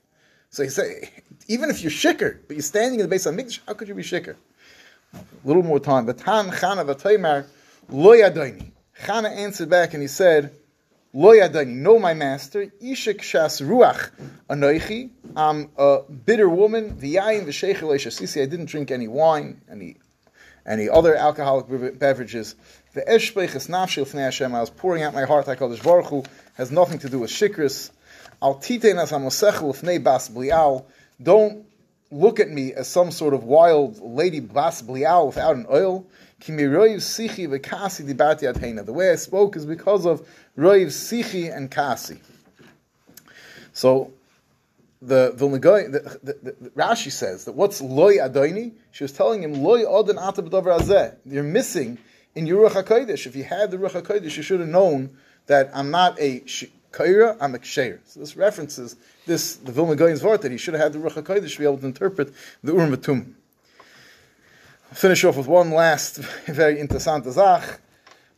So 0.49 0.63
you 0.63 0.69
say, 0.69 1.09
even 1.47 1.69
if 1.69 1.81
you're 1.81 1.91
shikr, 1.91 2.39
but 2.47 2.55
you're 2.55 2.61
standing 2.61 2.99
in 2.99 3.05
the 3.05 3.09
base 3.09 3.25
of 3.25 3.35
Mikdash, 3.35 3.59
how 3.65 3.73
could 3.73 3.87
you 3.87 3.95
be 3.95 4.03
shikr? 4.03 4.35
A 5.13 5.19
little 5.45 5.63
more 5.63 5.79
time. 5.79 6.05
Vatan 6.05 6.51
Chana 6.51 6.85
v'toymar 6.85 7.45
lo 7.89 8.11
yadayni. 8.11 8.71
Chana 9.01 9.31
answered 9.35 9.69
back 9.69 9.93
and 9.93 10.01
he 10.01 10.07
said, 10.07 10.53
Lo 11.15 11.31
yadayni, 11.31 11.75
know 11.75 11.99
my 11.99 12.15
master, 12.15 12.65
ishik 12.81 13.19
shas 13.19 13.61
ruach 13.61 14.09
anoichi. 14.49 15.11
I'm 15.35 15.69
a 15.77 15.99
bitter 16.01 16.49
woman. 16.49 16.95
V'yayin 16.95 17.45
v'sheichel 17.45 17.93
Sisi. 17.93 18.41
I 18.41 18.47
didn't 18.47 18.65
drink 18.65 18.89
any 18.89 19.07
wine, 19.07 19.61
any 19.69 19.97
any 20.65 20.89
other 20.89 21.15
alcoholic 21.15 21.99
beverages. 21.99 22.55
The 22.95 23.01
eshbeiches 23.01 23.69
nafshil 23.69 24.09
fnei 24.11 24.23
Hashem. 24.23 24.55
I 24.55 24.59
was 24.59 24.71
pouring 24.71 25.03
out 25.03 25.13
my 25.13 25.25
heart. 25.25 25.47
I 25.47 25.53
call 25.53 25.69
this 25.69 25.81
Baruch 25.81 26.07
Hu. 26.07 26.23
Has 26.55 26.71
nothing 26.71 26.97
to 26.99 27.09
do 27.09 27.19
with 27.19 27.29
shikris. 27.29 27.91
Al 28.41 28.55
titein 28.55 28.99
as 28.99 29.11
hamosechul 29.11 30.03
bas 30.03 30.29
blial. 30.29 30.85
Don't 31.21 31.67
look 32.09 32.39
at 32.39 32.49
me 32.49 32.73
as 32.73 32.87
some 32.87 33.11
sort 33.11 33.35
of 33.35 33.43
wild 33.43 33.99
lady 34.01 34.39
bas 34.39 34.81
blial 34.81 35.27
without 35.27 35.55
an 35.57 35.67
oil. 35.71 36.07
The 36.45 36.63
way 38.93 39.11
I 39.11 39.15
spoke 39.15 39.55
is 39.55 39.65
because 39.65 40.05
of 40.05 40.27
roiv 40.57 40.87
sichi 40.87 41.55
and 41.55 41.71
kasi. 41.71 42.19
So 43.71 44.11
the 45.01 45.31
Vilna 45.35 45.59
Gaon, 45.59 45.91
the, 45.91 45.99
the, 46.23 46.33
the, 46.41 46.69
Rashi 46.71 47.11
says 47.11 47.45
that 47.45 47.53
what's 47.53 47.81
loy 47.81 48.17
adoini? 48.17 48.73
She 48.91 49.03
was 49.03 49.11
telling 49.11 49.43
him 49.43 49.63
loy 49.63 49.83
odin 49.85 50.17
atab 50.17 50.49
azeh. 50.49 51.15
You're 51.25 51.43
missing 51.43 51.97
in 52.35 52.45
your 52.47 52.69
Ruach 52.69 52.83
Hakodesh. 52.83 53.25
If 53.25 53.35
you 53.35 53.43
had 53.43 53.71
the 53.71 53.77
Ruach 53.77 54.01
Hakodesh, 54.01 54.37
you 54.37 54.43
should 54.43 54.59
have 54.59 54.69
known 54.69 55.17
that 55.47 55.69
I'm 55.73 55.91
not 55.91 56.19
a 56.19 56.41
Kaira, 56.93 57.37
I'm 57.41 57.55
a 57.55 57.59
Ksheir. 57.59 57.99
So 58.05 58.19
this 58.19 58.37
references 58.37 58.95
this, 59.25 59.55
the 59.55 59.71
Vilna 59.71 59.95
Gaon's 59.95 60.21
Vart, 60.21 60.41
that 60.41 60.51
he 60.51 60.57
should 60.57 60.75
have 60.75 60.83
had 60.83 60.93
the 60.93 60.99
Ruach 60.99 61.21
HaKodesh 61.21 61.53
to 61.53 61.59
be 61.59 61.65
able 61.65 61.79
to 61.79 61.85
interpret 61.85 62.33
the 62.63 62.73
Urim 62.73 62.93
finish 64.93 65.23
off 65.23 65.37
with 65.37 65.47
one 65.47 65.71
last 65.71 66.17
very 66.47 66.79
interessant 66.79 67.25
zach. 67.25 67.79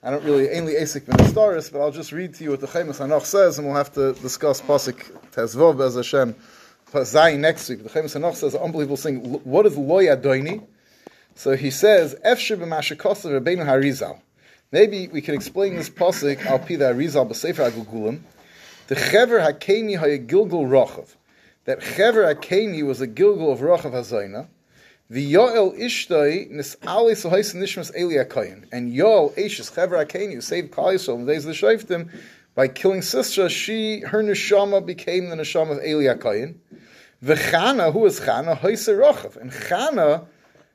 I 0.01 0.11
don't 0.11 0.23
really 0.23 0.47
ainly 0.47 0.79
Asik 0.79 1.01
Ministaris, 1.01 1.71
but 1.71 1.81
I'll 1.81 1.91
just 1.91 2.11
read 2.11 2.35
to 2.35 2.43
you 2.43 2.51
what 2.51 2.61
the 2.61 2.67
Chemus 2.67 2.99
Hanoch 2.99 3.25
says, 3.25 3.57
and 3.57 3.67
we'll 3.67 3.75
have 3.75 3.93
to 3.93 4.13
discuss 4.13 4.61
Pasik 4.61 5.11
Tezvov 5.31 5.77
Bez 5.77 5.95
Hashem 5.95 6.35
Zayin 6.91 7.39
next 7.39 7.67
week. 7.69 7.83
The 7.83 7.89
Chemus 7.89 8.15
Hanoch 8.19 8.35
says 8.35 8.53
an 8.53 8.61
unbelievable 8.61 8.97
thing. 8.97 9.19
What 9.43 9.65
is 9.65 9.77
Loy 9.77 10.05
Adoini? 10.05 10.63
So 11.35 11.55
he 11.55 11.71
says, 11.71 12.15
Efshir 12.25 12.57
b'mashakosav 12.57 13.41
Rabbeinu 13.41 13.65
Harizal. 13.65 14.19
Maybe 14.71 15.07
we 15.07 15.21
can 15.21 15.35
explain 15.35 15.75
this 15.75 15.89
pasuk 15.89 16.45
al 16.45 16.59
pi 16.59 16.75
the 16.75 16.85
Harizal 16.85 17.27
b'sefer 17.27 17.71
Agugulim 17.71 18.21
the 18.87 18.95
Chever 18.95 19.39
Hakeni 19.39 19.97
Gilgul 20.27 20.67
Rochav. 20.67 21.15
That 21.65 21.81
Chever 21.81 22.33
Hakeni 22.33 22.85
was 22.85 23.01
a 23.01 23.07
Gilgul 23.07 23.51
of 23.51 23.59
Rochav 23.59 23.91
Hazayna. 23.91 24.47
The 25.07 25.33
Yoel 25.33 25.79
Ishtoi 25.79 26.51
Nis'ali 26.51 27.11
Sohais 27.11 27.53
Nishmas 27.53 27.95
Eli 27.95 28.15
Akayin. 28.15 28.65
And 28.71 28.91
Yoel 28.91 29.37
Eishis 29.37 29.69
Chever 29.69 30.03
Hakeni, 30.03 30.33
who 30.33 30.41
saved 30.41 30.73
Kal 30.73 30.85
Yisrael 30.85 31.19
in 31.19 31.25
the 31.27 31.33
days 31.33 31.45
of 31.45 31.87
the 31.87 32.09
by 32.55 32.67
killing 32.67 33.01
Sisra, 33.01 33.47
she, 33.47 33.99
her 33.99 34.23
neshama 34.23 34.83
became 34.83 35.29
the 35.29 35.35
neshama 35.35 35.77
of 35.77 35.85
Eli 35.85 36.11
The 37.21 37.35
Chana, 37.35 37.93
who 37.93 37.99
was 37.99 38.19
Chana? 38.19 38.57
Hoise 38.57 38.87
Rochav. 38.87 39.35
And 39.35 39.51
Chana 39.51 40.25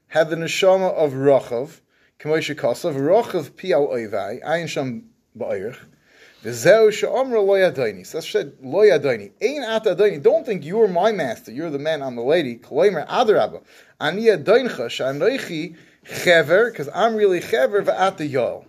had 0.07 0.31
the 0.31 0.37
neshama 0.37 0.95
of 0.95 1.11
Rochav, 1.11 1.81
Kemoshe 2.21 2.55
Kosav, 2.55 2.95
Rochav 2.95 3.57
Pial 3.57 3.89
Oivai, 3.89 4.45
Ayin 4.45 4.69
Sham 4.69 5.11
Ba'irich. 5.37 5.77
V'zeu 6.45 6.91
she'omra 6.93 7.41
lo 7.41 7.55
yadayni. 7.55 8.07
So 8.07 8.21
said 8.21 8.55
lo 8.63 8.81
yadayni. 8.81 9.33
Ein 9.43 9.63
at 9.63 9.85
adayni. 9.85 10.23
Don't 10.23 10.47
think 10.47 10.65
you're 10.65 10.89
my 10.89 11.13
master. 11.13 11.53
You're 11.53 11.71
the 11.71 11.79
man. 11.79 12.03
I'm 12.03 12.17
the 12.17 12.23
lady. 12.23 12.57
Kleimer 12.57 13.07
adarabba. 13.07 13.63
Ani 14.01 14.25
adayncha 14.25 14.89
sha'anoichi 14.89 15.77
chever 16.07 16.71
because 16.71 16.89
I'm 16.95 17.15
really 17.15 17.41
chever 17.41 17.83
v'at 17.83 18.17
the 18.17 18.33
yol. 18.33 18.65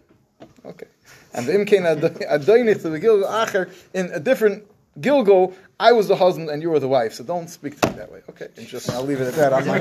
Okay. 0.66 0.88
And 1.34 1.48
the 1.48 1.54
imkein 1.54 1.86
adayni 2.30 2.82
to 2.82 2.90
the 2.90 3.00
gilgal 3.00 3.30
acher 3.30 3.70
in 3.94 4.12
a 4.12 4.20
different 4.20 4.66
gilgal. 5.00 5.54
I 5.80 5.94
was 5.94 6.08
the 6.10 6.18
husband 6.18 6.50
and 6.50 6.62
you 6.62 6.70
were 6.70 6.80
the 6.80 6.90
wife. 6.90 7.14
So 7.14 7.24
don't 7.24 7.48
speak 7.48 7.80
to 7.80 7.90
me 7.90 7.96
that 7.96 8.12
way. 8.12 8.22
Okay. 8.30 8.50
Interesting. 8.58 8.94
I'll 8.94 9.04
leave 9.04 9.22
it 9.22 9.28
at 9.28 9.36
that. 9.36 9.54
I'm 9.54 9.66
not. 9.66 9.80